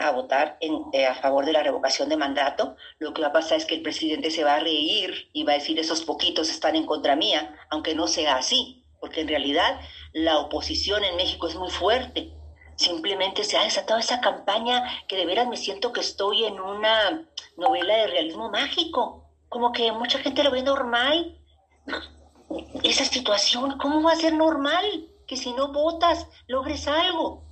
[0.00, 3.58] a votar eh, a favor de la revocación de mandato, lo que va a pasar
[3.58, 6.76] es que el presidente se va a reír y va a decir esos poquitos están
[6.76, 9.80] en contra mía, aunque no sea así, porque en realidad
[10.12, 12.32] la oposición en México es muy fuerte.
[12.76, 17.28] Simplemente se ha desatado esa campaña que de veras me siento que estoy en una
[17.56, 19.20] novela de realismo mágico
[19.50, 21.36] como que mucha gente lo ve normal.
[22.82, 25.08] Esa situación, ¿cómo va a ser normal?
[25.26, 27.42] Que si no votas, logres algo.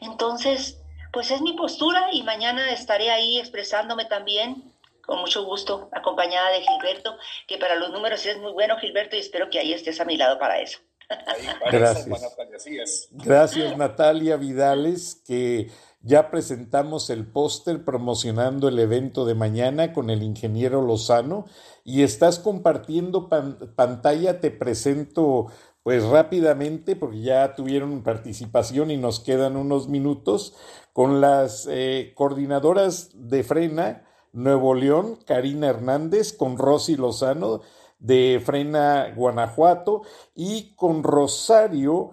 [0.00, 0.82] Entonces,
[1.12, 4.72] pues es mi postura y mañana estaré ahí expresándome también
[5.08, 9.20] con mucho gusto, acompañada de Gilberto, que para los números es muy bueno, Gilberto, y
[9.20, 10.80] espero que ahí estés a mi lado para eso.
[11.72, 13.08] Gracias.
[13.12, 15.70] Gracias, Natalia Vidales, que
[16.02, 21.46] ya presentamos el póster promocionando el evento de mañana con el ingeniero Lozano
[21.84, 23.30] y estás compartiendo
[23.74, 24.40] pantalla.
[24.40, 25.46] Te presento
[25.88, 30.54] pues rápidamente porque ya tuvieron participación y nos quedan unos minutos
[30.92, 37.62] con las eh, coordinadoras de Frena Nuevo León, Karina Hernández, con Rosy Lozano
[37.98, 40.02] de Frena Guanajuato
[40.34, 42.10] y con Rosario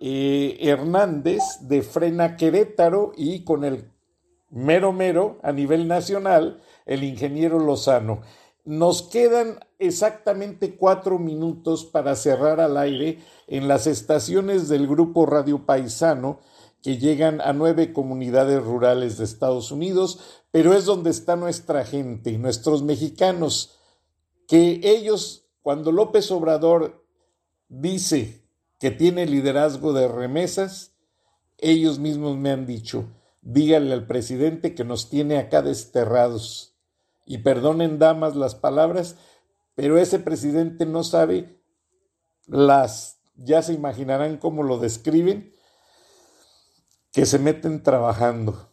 [0.00, 3.90] eh, Hernández de Frena Querétaro y con el
[4.50, 8.20] mero mero a nivel nacional, el ingeniero Lozano.
[8.66, 15.64] Nos quedan exactamente cuatro minutos para cerrar al aire en las estaciones del grupo Radio
[15.64, 16.40] Paisano
[16.82, 22.36] que llegan a nueve comunidades rurales de Estados Unidos, pero es donde está nuestra gente,
[22.38, 23.78] nuestros mexicanos,
[24.48, 27.06] que ellos, cuando López Obrador
[27.68, 28.42] dice
[28.80, 30.92] que tiene liderazgo de remesas,
[31.58, 33.06] ellos mismos me han dicho,
[33.42, 36.75] díganle al presidente que nos tiene acá desterrados.
[37.26, 39.16] Y perdonen, damas, las palabras,
[39.74, 41.60] pero ese presidente no sabe
[42.46, 45.52] las, ya se imaginarán cómo lo describen,
[47.12, 48.72] que se meten trabajando.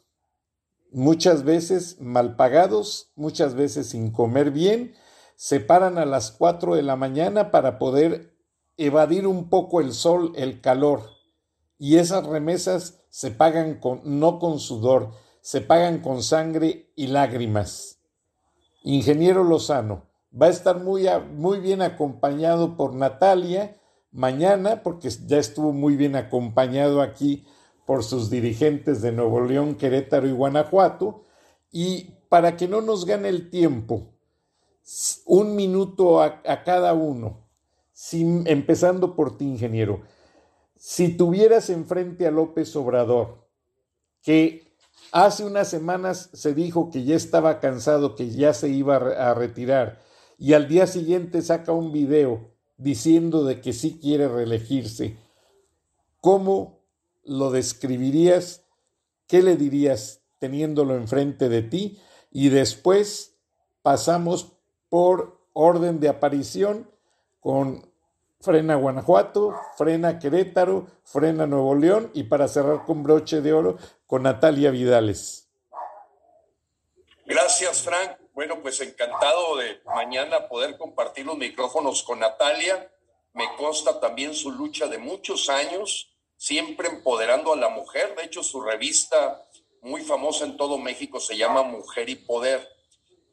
[0.91, 4.93] Muchas veces mal pagados, muchas veces sin comer bien,
[5.35, 8.37] se paran a las cuatro de la mañana para poder
[8.77, 11.09] evadir un poco el sol, el calor.
[11.77, 18.02] Y esas remesas se pagan con, no con sudor, se pagan con sangre y lágrimas.
[18.83, 20.03] Ingeniero Lozano
[20.39, 23.77] va a estar muy, muy bien acompañado por Natalia
[24.11, 27.45] mañana, porque ya estuvo muy bien acompañado aquí
[27.85, 31.23] por sus dirigentes de Nuevo León, Querétaro y Guanajuato.
[31.71, 34.13] Y para que no nos gane el tiempo,
[35.25, 37.47] un minuto a, cada uno,
[38.11, 40.01] empezando por ti, ingeniero.
[40.75, 43.47] Si tuvieras enfrente a López Obrador,
[44.21, 44.72] que
[45.13, 50.01] hace unas semanas se dijo que ya estaba cansado, que ya se iba a retirar,
[50.39, 55.15] y al día siguiente saca un video diciendo de que sí quiere reelegirse,
[56.19, 56.81] ¿cómo
[57.23, 58.65] lo describirías?
[59.27, 61.99] ¿Qué le dirías teniéndolo enfrente de ti?
[62.31, 63.37] Y después
[63.83, 64.53] pasamos
[64.89, 66.89] por orden de aparición
[67.39, 67.92] con
[68.43, 74.23] Frena Guanajuato, Frena Querétaro, Frena Nuevo León y para cerrar con broche de oro con
[74.23, 75.47] Natalia Vidales.
[77.25, 78.17] Gracias, Frank.
[78.33, 82.91] Bueno, pues encantado de mañana poder compartir los micrófonos con Natalia.
[83.31, 88.13] Me consta también su lucha de muchos años, siempre empoderando a la mujer.
[88.15, 89.41] De hecho, su revista
[89.81, 92.67] muy famosa en todo México se llama Mujer y Poder.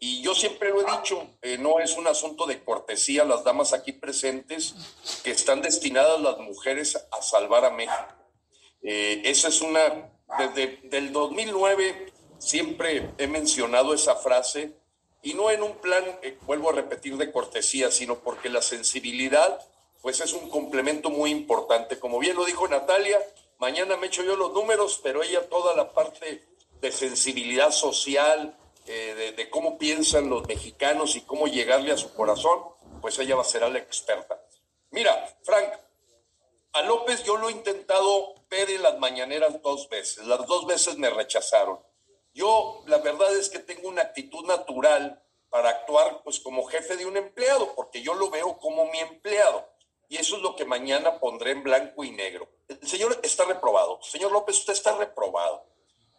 [0.03, 3.75] Y yo siempre lo he dicho, eh, no es un asunto de cortesía las damas
[3.75, 4.75] aquí presentes,
[5.23, 8.15] que están destinadas las mujeres a salvar a México.
[8.83, 10.11] Eh, esa es una,
[10.55, 14.73] desde el 2009 siempre he mencionado esa frase
[15.23, 19.61] y no en un plan, eh, vuelvo a repetir, de cortesía, sino porque la sensibilidad,
[20.01, 21.99] pues es un complemento muy importante.
[21.99, 23.21] Como bien lo dijo Natalia,
[23.59, 26.43] mañana me echo yo los números, pero ella toda la parte
[26.81, 28.57] de sensibilidad social,
[28.87, 32.61] eh, de, cómo piensan los mexicanos y cómo llegarle a su corazón,
[33.01, 34.43] pues ella va a ser la experta.
[34.91, 35.73] Mira, Frank,
[36.73, 40.27] a López yo lo he intentado ver las mañaneras dos veces.
[40.27, 41.79] Las dos veces me rechazaron.
[42.35, 47.07] Yo, la verdad es que tengo una actitud natural para actuar pues como jefe de
[47.07, 49.69] un empleado, porque yo lo veo como mi empleado.
[50.09, 52.49] Y eso es lo que mañana pondré en blanco y negro.
[52.69, 54.01] El señor está reprobado.
[54.03, 55.65] Señor López, usted está reprobado.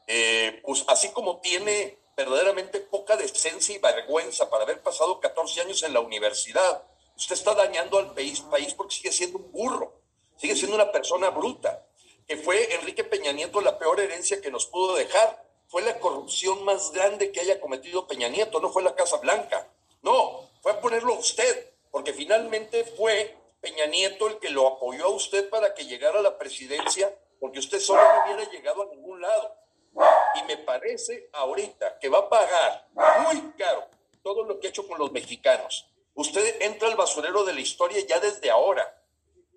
[0.08, 5.84] Eh, pues así como tiene verdaderamente poca decencia y vergüenza para haber pasado 14 años
[5.84, 6.84] en la universidad,
[7.16, 9.94] usted está dañando al país, país porque sigue siendo un burro,
[10.38, 11.86] sigue siendo una persona bruta,
[12.28, 16.66] que fue Enrique Peña Nieto la peor herencia que nos pudo dejar fue la corrupción
[16.66, 19.70] más grande que haya cometido Peña Nieto, no fue la Casa Blanca.
[20.02, 25.06] No, fue a ponerlo a usted, porque finalmente fue Peña Nieto el que lo apoyó
[25.06, 28.86] a usted para que llegara a la presidencia, porque usted solo no hubiera llegado a
[28.88, 29.56] ningún lado.
[29.94, 32.88] Y me parece ahorita que va a pagar
[33.24, 33.88] muy caro
[34.24, 35.88] todo lo que ha hecho con los mexicanos.
[36.14, 38.98] Usted entra al basurero de la historia ya desde ahora.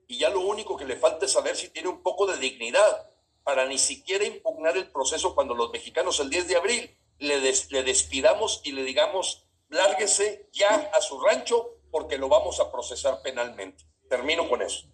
[0.07, 3.11] Y ya lo único que le falta es saber si tiene un poco de dignidad
[3.43, 7.83] para ni siquiera impugnar el proceso cuando los mexicanos el 10 de abril le, le
[7.83, 13.85] despidamos y le digamos, lárguese ya a su rancho porque lo vamos a procesar penalmente.
[14.09, 14.87] Termino con eso.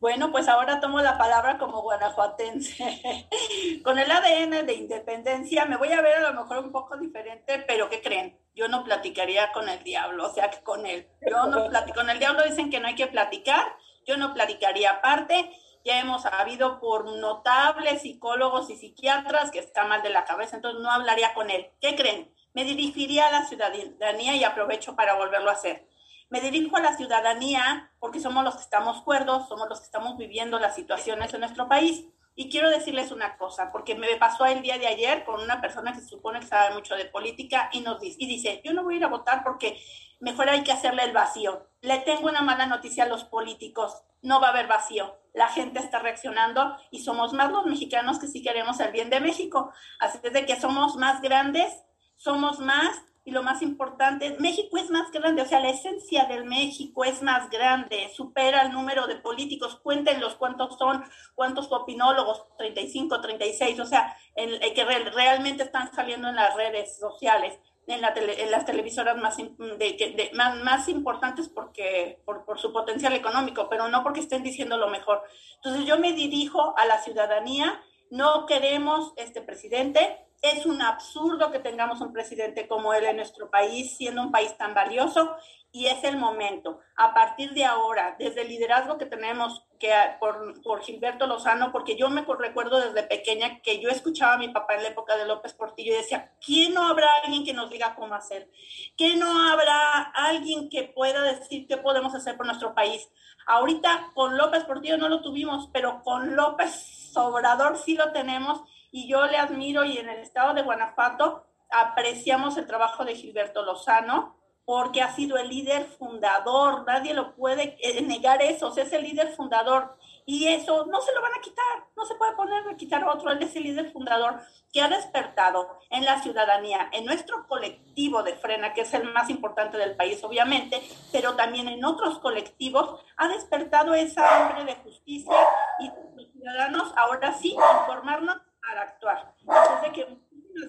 [0.00, 3.28] Bueno, pues ahora tomo la palabra como guanajuatense.
[3.84, 7.64] Con el ADN de independencia me voy a ver a lo mejor un poco diferente,
[7.68, 8.38] pero ¿qué creen?
[8.54, 11.06] Yo no platicaría con el diablo, o sea, que con él.
[11.30, 11.96] Yo no platico.
[11.96, 13.64] Con el diablo dicen que no hay que platicar,
[14.06, 15.50] yo no platicaría aparte
[15.84, 20.80] ya hemos habido por notables psicólogos y psiquiatras que está mal de la cabeza, entonces
[20.82, 21.70] no hablaría con él.
[21.80, 22.34] ¿Qué creen?
[22.52, 25.86] Me dirigiría a la ciudadanía y aprovecho para volverlo a hacer.
[26.30, 30.16] Me dirijo a la ciudadanía porque somos los que estamos cuerdos, somos los que estamos
[30.16, 32.06] viviendo las situaciones en nuestro país.
[32.36, 35.92] Y quiero decirles una cosa, porque me pasó el día de ayer con una persona
[35.92, 38.84] que se supone que sabe mucho de política y nos dice, y dice, yo no
[38.84, 39.82] voy a ir a votar porque
[40.20, 41.66] mejor hay que hacerle el vacío.
[41.80, 45.18] Le tengo una mala noticia a los políticos, no va a haber vacío.
[45.34, 49.20] La gente está reaccionando y somos más los mexicanos que sí queremos el bien de
[49.20, 49.72] México.
[49.98, 51.84] Así es de que somos más grandes,
[52.16, 56.44] somos más y lo más importante, México es más grande, o sea, la esencia del
[56.44, 61.04] México es más grande, supera el número de políticos, cuéntenlos cuántos son,
[61.34, 67.58] cuántos opinólogos, 35, 36, o sea, en, que realmente están saliendo en las redes sociales,
[67.86, 74.02] en, las televisoras más, de, más, importantes porque, por, por su potencial económico, pero no
[74.02, 75.22] porque estén diciendo lo mejor.
[75.56, 81.58] Entonces yo me dirijo a la ciudadanía, no queremos este presidente, es un absurdo que
[81.58, 85.36] tengamos un presidente como él en nuestro país, siendo un país tan valioso,
[85.72, 86.80] y es el momento.
[86.96, 91.96] A partir de ahora, desde el liderazgo que tenemos que, por, por Gilberto Lozano, porque
[91.96, 95.26] yo me recuerdo desde pequeña que yo escuchaba a mi papá en la época de
[95.26, 98.50] López Portillo y decía, ¿quién no habrá alguien que nos diga cómo hacer?
[98.96, 103.10] ¿Quién no habrá alguien que pueda decir qué podemos hacer por nuestro país?
[103.46, 109.08] Ahorita con López Portillo no lo tuvimos, pero con López Obrador sí lo tenemos y
[109.08, 114.40] yo le admiro y en el estado de Guanajuato apreciamos el trabajo de Gilberto Lozano
[114.64, 118.92] porque ha sido el líder fundador, nadie lo puede eh, negar eso, o sea, es
[118.92, 122.68] el líder fundador y eso no se lo van a quitar, no se puede poner
[122.68, 124.40] a quitar otro, él es el líder fundador
[124.72, 129.28] que ha despertado en la ciudadanía, en nuestro colectivo de Frena, que es el más
[129.28, 130.80] importante del país, obviamente,
[131.10, 135.34] pero también en otros colectivos, ha despertado esa hambre de justicia
[135.80, 138.36] y los ciudadanos ahora sí informarnos
[138.70, 139.34] para actuar.
[139.46, 140.06] Así que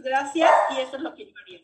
[0.04, 1.60] gracias y eso es lo que yo haría.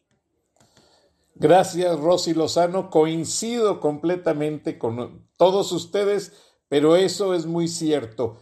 [1.35, 2.89] Gracias, Rosy Lozano.
[2.89, 8.37] Coincido completamente con todos ustedes pero eso es muy cierto.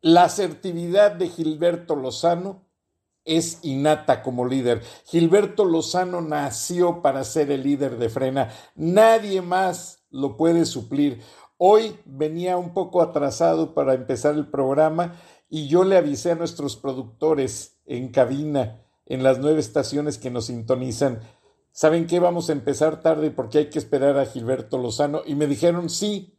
[0.00, 2.64] La asertividad de Gilberto Lozano
[3.24, 4.82] es innata como líder.
[5.06, 8.50] Gilberto Lozano nació para ser el líder de Frena.
[8.74, 11.22] Nadie más lo puede suplir.
[11.58, 15.14] Hoy venía un poco atrasado para empezar el programa
[15.48, 20.46] y yo le avisé a nuestros productores en cabina, en las nueve estaciones que nos
[20.46, 21.20] sintonizan,
[21.72, 22.20] ¿saben qué?
[22.20, 25.22] Vamos a empezar tarde porque hay que esperar a Gilberto Lozano.
[25.24, 26.36] Y me dijeron, sí,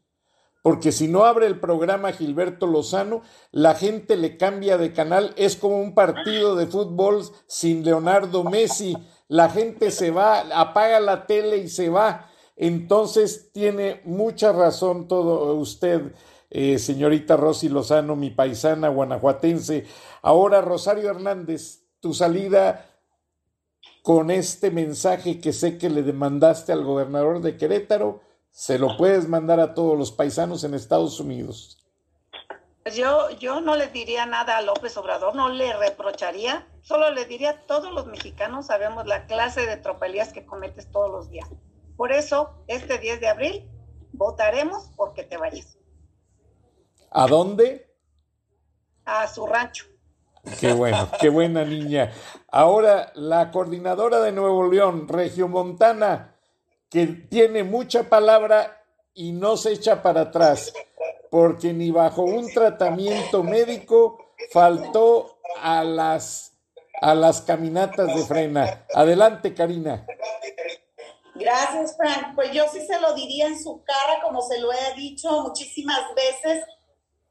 [0.61, 5.55] porque si no abre el programa Gilberto Lozano, la gente le cambia de canal, es
[5.55, 8.97] como un partido de fútbol sin Leonardo Messi,
[9.29, 12.29] la gente se va, apaga la tele y se va.
[12.57, 16.13] Entonces tiene mucha razón todo usted,
[16.49, 19.85] eh, señorita Rosy Lozano, mi paisana guanajuatense.
[20.21, 22.85] Ahora, Rosario Hernández, tu salida
[24.01, 28.21] con este mensaje que sé que le demandaste al gobernador de Querétaro,
[28.51, 31.77] se lo puedes mandar a todos los paisanos en Estados Unidos.
[32.83, 37.25] Pues yo, yo no le diría nada a López Obrador, no le reprocharía, solo le
[37.25, 41.49] diría a todos los mexicanos sabemos la clase de tropelías que cometes todos los días.
[41.97, 43.69] Por eso, este 10 de abril,
[44.13, 45.76] votaremos porque te vayas.
[47.17, 47.95] ¿A dónde?
[49.05, 49.85] A su rancho.
[50.59, 52.13] Qué bueno, qué buena niña.
[52.51, 56.35] Ahora, la coordinadora de Nuevo León, Regio Montana,
[56.91, 58.83] que tiene mucha palabra
[59.15, 60.71] y no se echa para atrás,
[61.31, 66.53] porque ni bajo un tratamiento médico faltó a las,
[67.01, 68.85] a las caminatas de frena.
[68.93, 70.05] Adelante, Karina.
[71.33, 72.35] Gracias, Frank.
[72.35, 76.13] Pues yo sí se lo diría en su cara, como se lo he dicho muchísimas
[76.15, 76.63] veces,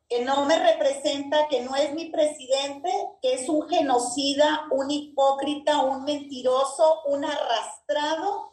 [0.09, 2.90] que no me representa, que no es mi presidente,
[3.20, 8.52] que es un genocida, un hipócrita, un mentiroso, un arrastrado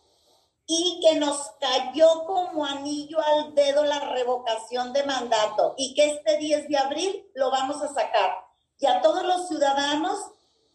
[0.65, 6.37] y que nos cayó como anillo al dedo la revocación de mandato y que este
[6.37, 8.31] 10 de abril lo vamos a sacar.
[8.79, 10.17] Y a todos los ciudadanos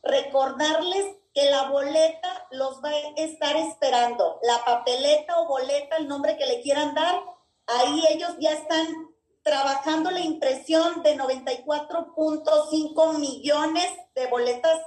[0.02, 4.38] recordarles que la boleta los va a estar esperando.
[4.42, 7.20] La papeleta o boleta, el nombre que le quieran dar,
[7.66, 9.07] ahí ellos ya están
[9.48, 14.78] trabajando la impresión de 94.5 millones de boletas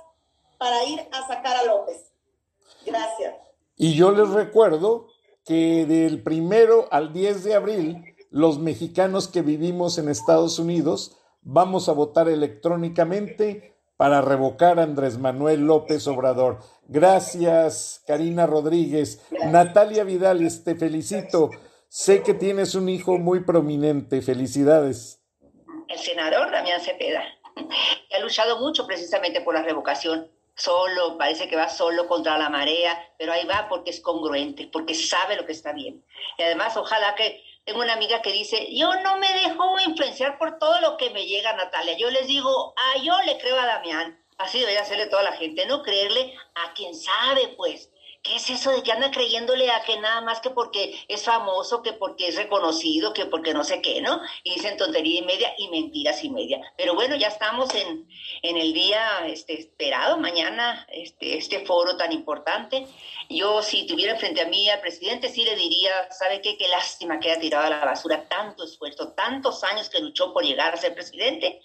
[0.60, 2.12] para ir a sacar a López.
[2.86, 3.34] Gracias.
[3.76, 5.08] Y yo les recuerdo
[5.44, 11.90] que del primero al 10 de abril, los mexicanos que vivimos en Estados Unidos vamos
[11.90, 16.60] a votar electrónicamente para revocar a Andrés Manuel López Obrador.
[16.88, 19.24] Gracias, Karina Rodríguez.
[19.52, 21.50] Natalia Vidal, te felicito.
[21.94, 24.22] Sé que tienes un hijo muy prominente.
[24.22, 25.22] Felicidades.
[25.90, 27.22] El senador Damián Cepeda,
[28.10, 32.48] que ha luchado mucho precisamente por la revocación solo, parece que va solo contra la
[32.48, 36.02] marea, pero ahí va porque es congruente, porque sabe lo que está bien.
[36.38, 40.60] Y además, ojalá que tengo una amiga que dice, yo no me dejo influenciar por
[40.60, 41.98] todo lo que me llega, Natalia.
[41.98, 44.18] Yo les digo, ah, yo le creo a Damián.
[44.38, 47.91] Así debería hacerle toda la gente, no creerle a quien sabe, pues.
[48.24, 51.82] ¿Qué es eso de que anda creyéndole a que nada más que porque es famoso,
[51.82, 54.22] que porque es reconocido, que porque no sé qué, ¿no?
[54.44, 56.62] Y dicen tontería y media y mentiras y media.
[56.78, 58.08] Pero bueno, ya estamos en,
[58.44, 62.86] en el día este, esperado, mañana, este, este foro tan importante.
[63.28, 66.58] Yo, si tuviera frente a mí al presidente, sí le diría, ¿sabe qué?
[66.58, 70.44] Qué lástima que haya tirado a la basura tanto esfuerzo, tantos años que luchó por
[70.44, 71.60] llegar a ser presidente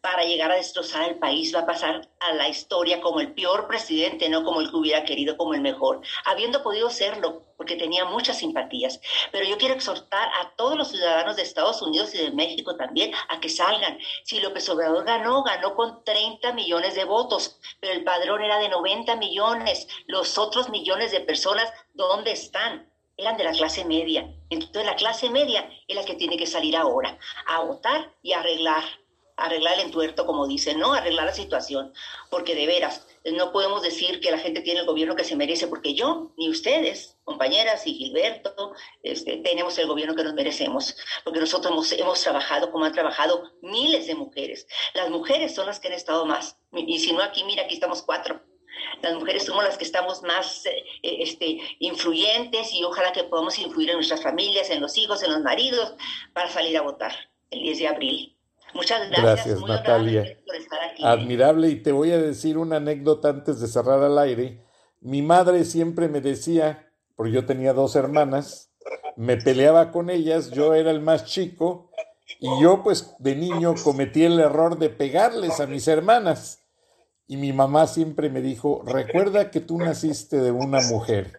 [0.00, 1.54] para llegar a destrozar el país.
[1.54, 5.04] Va a pasar a la historia como el peor presidente, no como el que hubiera
[5.04, 9.00] querido, como el mejor, habiendo podido serlo, porque tenía muchas simpatías.
[9.32, 13.12] Pero yo quiero exhortar a todos los ciudadanos de Estados Unidos y de México también
[13.28, 13.98] a que salgan.
[14.24, 18.68] Si López Obrador ganó, ganó con 30 millones de votos, pero el padrón era de
[18.68, 19.88] 90 millones.
[20.06, 22.88] Los otros millones de personas, ¿dónde están?
[23.18, 24.32] eran de la clase media.
[24.48, 28.84] Entonces la clase media es la que tiene que salir ahora a votar y arreglar
[29.38, 30.92] arreglar el entuerto, como dicen, ¿no?
[30.92, 31.92] Arreglar la situación,
[32.28, 35.68] porque de veras, no podemos decir que la gente tiene el gobierno que se merece,
[35.68, 41.40] porque yo, ni ustedes, compañeras y Gilberto, este, tenemos el gobierno que nos merecemos, porque
[41.40, 44.66] nosotros hemos, trabajado como han trabajado miles de mujeres.
[44.94, 48.02] Las mujeres son las que han estado más, y si no aquí, mira, aquí estamos
[48.02, 48.42] cuatro.
[49.02, 53.90] las mujeres somos las que estamos más eh, este, influyentes y ojalá que podamos influir
[53.90, 55.94] en nuestras familias, en los hijos, en los maridos,
[56.32, 57.14] para salir a votar
[57.50, 58.37] el 10 de abril.
[58.74, 59.22] Muchas gracias.
[59.22, 60.38] Gracias, Natalia.
[60.46, 61.04] Por estar aquí.
[61.04, 61.68] Admirable.
[61.68, 64.64] Y te voy a decir una anécdota antes de cerrar al aire.
[65.00, 68.72] Mi madre siempre me decía, porque yo tenía dos hermanas,
[69.16, 71.90] me peleaba con ellas, yo era el más chico,
[72.40, 76.64] y yo pues de niño cometí el error de pegarles a mis hermanas.
[77.26, 81.38] Y mi mamá siempre me dijo, recuerda que tú naciste de una mujer,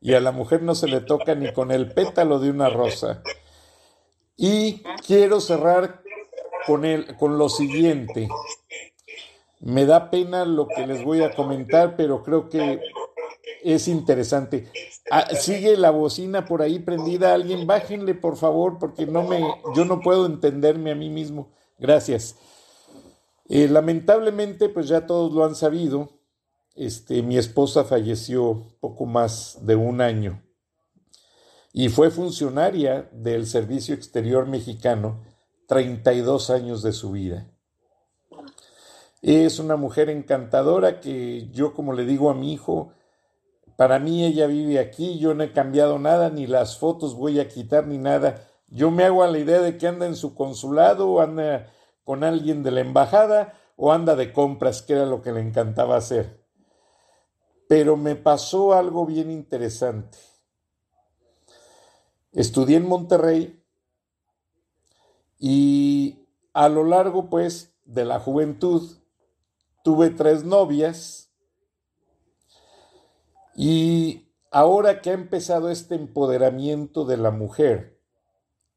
[0.00, 3.22] y a la mujer no se le toca ni con el pétalo de una rosa.
[4.36, 6.02] Y quiero cerrar
[6.68, 6.84] con,
[7.18, 8.28] con lo siguiente.
[9.60, 12.80] Me da pena lo que les voy a comentar, pero creo que
[13.64, 14.70] es interesante.
[15.10, 17.32] Ah, sigue la bocina por ahí prendida.
[17.32, 19.40] Alguien bájenle, por favor, porque no me,
[19.74, 21.50] yo no puedo entenderme a mí mismo.
[21.78, 22.36] Gracias.
[23.48, 26.10] Eh, lamentablemente, pues ya todos lo han sabido.
[26.76, 30.42] Este, mi esposa falleció poco más de un año
[31.72, 35.20] y fue funcionaria del Servicio Exterior Mexicano
[35.68, 37.46] 32 años de su vida.
[39.20, 42.92] Es una mujer encantadora que yo, como le digo a mi hijo,
[43.76, 47.48] para mí ella vive aquí, yo no he cambiado nada, ni las fotos voy a
[47.48, 48.48] quitar ni nada.
[48.68, 51.70] Yo me hago a la idea de que anda en su consulado o anda
[52.02, 55.96] con alguien de la embajada o anda de compras, que era lo que le encantaba
[55.96, 56.42] hacer.
[57.68, 60.16] Pero me pasó algo bien interesante.
[62.32, 63.57] Estudié en Monterrey
[65.38, 68.98] y a lo largo pues de la juventud
[69.84, 71.30] tuve tres novias
[73.54, 78.00] y ahora que ha empezado este empoderamiento de la mujer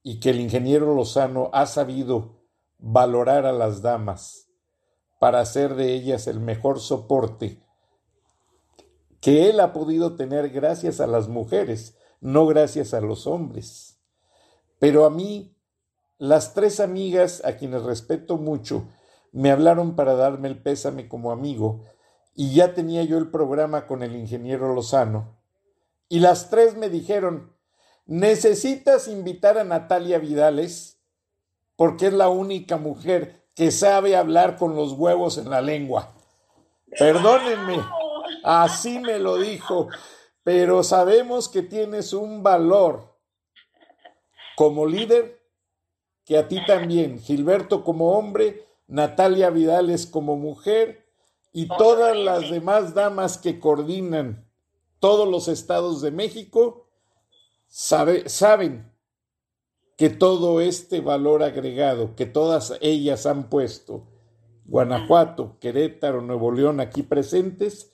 [0.04, 2.42] y que el ingeniero Lozano ha sabido
[2.78, 4.48] valorar a las damas
[5.20, 7.62] para hacer de ellas el mejor soporte
[9.22, 14.02] que él ha podido tener gracias a las mujeres, no gracias a los hombres.
[14.80, 15.56] Pero a mí,
[16.22, 18.88] las tres amigas a quienes respeto mucho,
[19.31, 21.84] me hablaron para darme el pésame como amigo,
[22.35, 25.39] y ya tenía yo el programa con el ingeniero Lozano,
[26.10, 27.57] y las tres me dijeron,
[28.06, 30.99] necesitas invitar a Natalia Vidales,
[31.76, 36.14] porque es la única mujer que sabe hablar con los huevos en la lengua.
[36.99, 37.84] Perdónenme,
[38.43, 39.88] así me lo dijo,
[40.43, 43.18] pero sabemos que tienes un valor
[44.56, 45.41] como líder
[46.26, 51.07] que a ti también, Gilberto como hombre, Natalia Vidales como mujer
[51.53, 54.48] y todas las demás damas que coordinan
[54.99, 56.88] todos los estados de México,
[57.68, 58.91] saben
[59.98, 64.07] que todo este valor agregado que todas ellas han puesto,
[64.65, 67.91] Guanajuato, Querétaro, Nuevo León aquí presentes,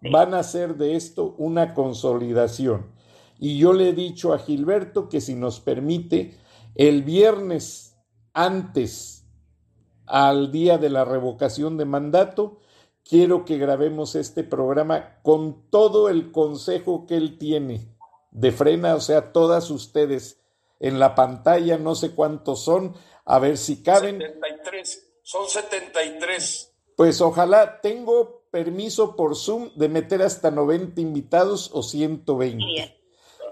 [0.00, 2.90] van a hacer de esto una consolidación.
[3.38, 6.36] Y yo le he dicho a Gilberto que si nos permite,
[6.76, 7.96] el viernes
[8.32, 9.26] antes
[10.06, 12.60] al día de la revocación de mandato,
[13.02, 17.96] quiero que grabemos este programa con todo el consejo que él tiene
[18.30, 20.40] de frena, o sea, todas ustedes
[20.78, 22.94] en la pantalla, no sé cuántos son,
[23.24, 24.18] a ver si caben.
[24.18, 26.72] 73, son 73.
[26.96, 32.64] Pues ojalá tengo permiso por Zoom de meter hasta 90 invitados o 120.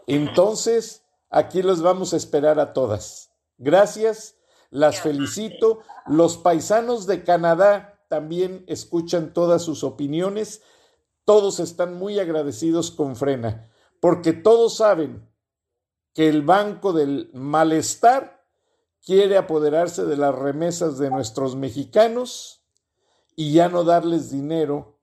[0.06, 1.03] Entonces,
[1.34, 3.32] aquí los vamos a esperar a todas.
[3.58, 4.36] Gracias
[4.70, 5.80] las felicito.
[6.06, 10.62] Los paisanos de Canadá también escuchan todas sus opiniones.
[11.24, 13.68] Todos están muy agradecidos con Frena,
[14.00, 15.28] porque todos saben
[16.12, 18.46] que el Banco del Malestar
[19.04, 22.62] quiere apoderarse de las remesas de nuestros mexicanos
[23.34, 25.00] y ya no darles dinero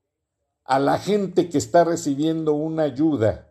[0.64, 3.51] a la gente que está recibiendo una ayuda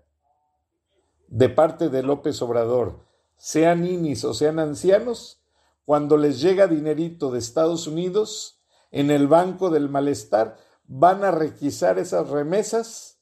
[1.30, 5.40] de parte de López Obrador, sean ninis o sean ancianos,
[5.84, 12.00] cuando les llega dinerito de Estados Unidos, en el Banco del Malestar, van a requisar
[12.00, 13.20] esas remesas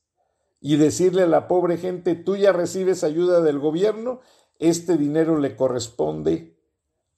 [0.61, 4.21] y decirle a la pobre gente, tú ya recibes ayuda del gobierno,
[4.59, 6.59] este dinero le corresponde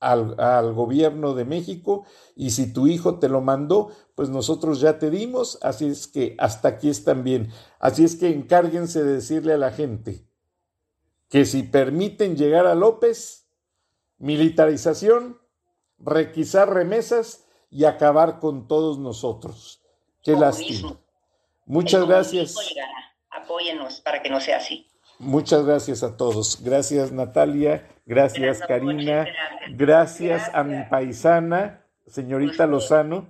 [0.00, 2.04] al, al, gobierno de México
[2.34, 6.34] y si tu hijo te lo mandó, pues nosotros ya te dimos, así es que
[6.38, 7.50] hasta aquí están bien.
[7.78, 10.29] Así es que encárguense de decirle a la gente
[11.30, 13.48] que si permiten llegar a López,
[14.18, 15.40] militarización,
[15.98, 19.80] requisar remesas y acabar con todos nosotros.
[20.22, 20.98] Qué lástima.
[21.64, 22.56] Muchas gracias.
[23.30, 24.88] Apóyenos para que no sea así.
[25.20, 26.62] Muchas gracias a todos.
[26.62, 29.26] Gracias Natalia, gracias Karina,
[29.70, 33.28] gracias a mi paisana, señorita Lozano,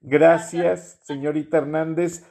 [0.00, 2.24] gracias señorita Hernández.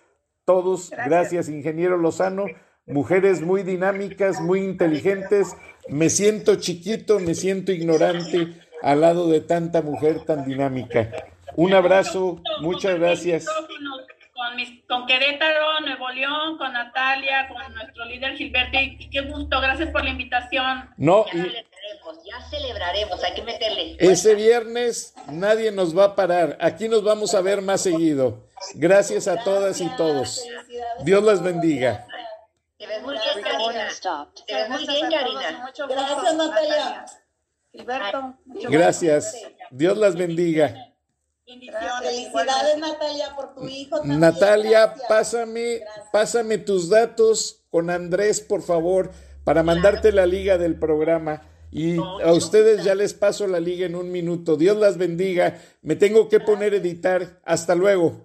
[0.43, 0.89] todos.
[0.89, 2.45] Gracias, ingeniero Lozano.
[2.87, 5.55] Mujeres muy dinámicas, muy inteligentes.
[5.87, 11.09] Me siento chiquito, me siento ignorante al lado de tanta mujer tan dinámica.
[11.55, 13.45] Un abrazo, muchas gracias.
[14.87, 20.03] Con, Querétaro, Nuevo León, con Natalia, con nuestro líder Gilberto, y qué gusto, gracias por
[20.03, 20.89] la invitación.
[20.97, 23.95] No, ya celebraremos, ya celebraremos, hay que meterle.
[23.97, 28.45] Ese viernes nadie nos va a parar, aquí nos vamos a ver más seguido.
[28.75, 30.45] Gracias a todas y todos.
[31.03, 32.05] Dios las bendiga.
[32.77, 33.87] Te ves muy bien, Karina.
[34.45, 35.73] Te ves muy bien, Karina.
[35.87, 37.05] Gracias, Natalia.
[37.71, 38.37] Gilberto.
[38.69, 39.35] Gracias.
[39.71, 40.93] Dios las bendiga.
[41.45, 43.97] Felicidades, Natalia, por tu hijo.
[43.99, 44.19] También.
[44.19, 45.81] Natalia, pásame,
[46.11, 49.11] pásame tus datos con Andrés, por favor,
[49.43, 51.43] para mandarte la liga del programa.
[51.71, 54.55] Y a ustedes ya les paso la liga en un minuto.
[54.55, 55.59] Dios las bendiga.
[55.81, 57.41] Me tengo que poner a editar.
[57.43, 58.24] Hasta luego.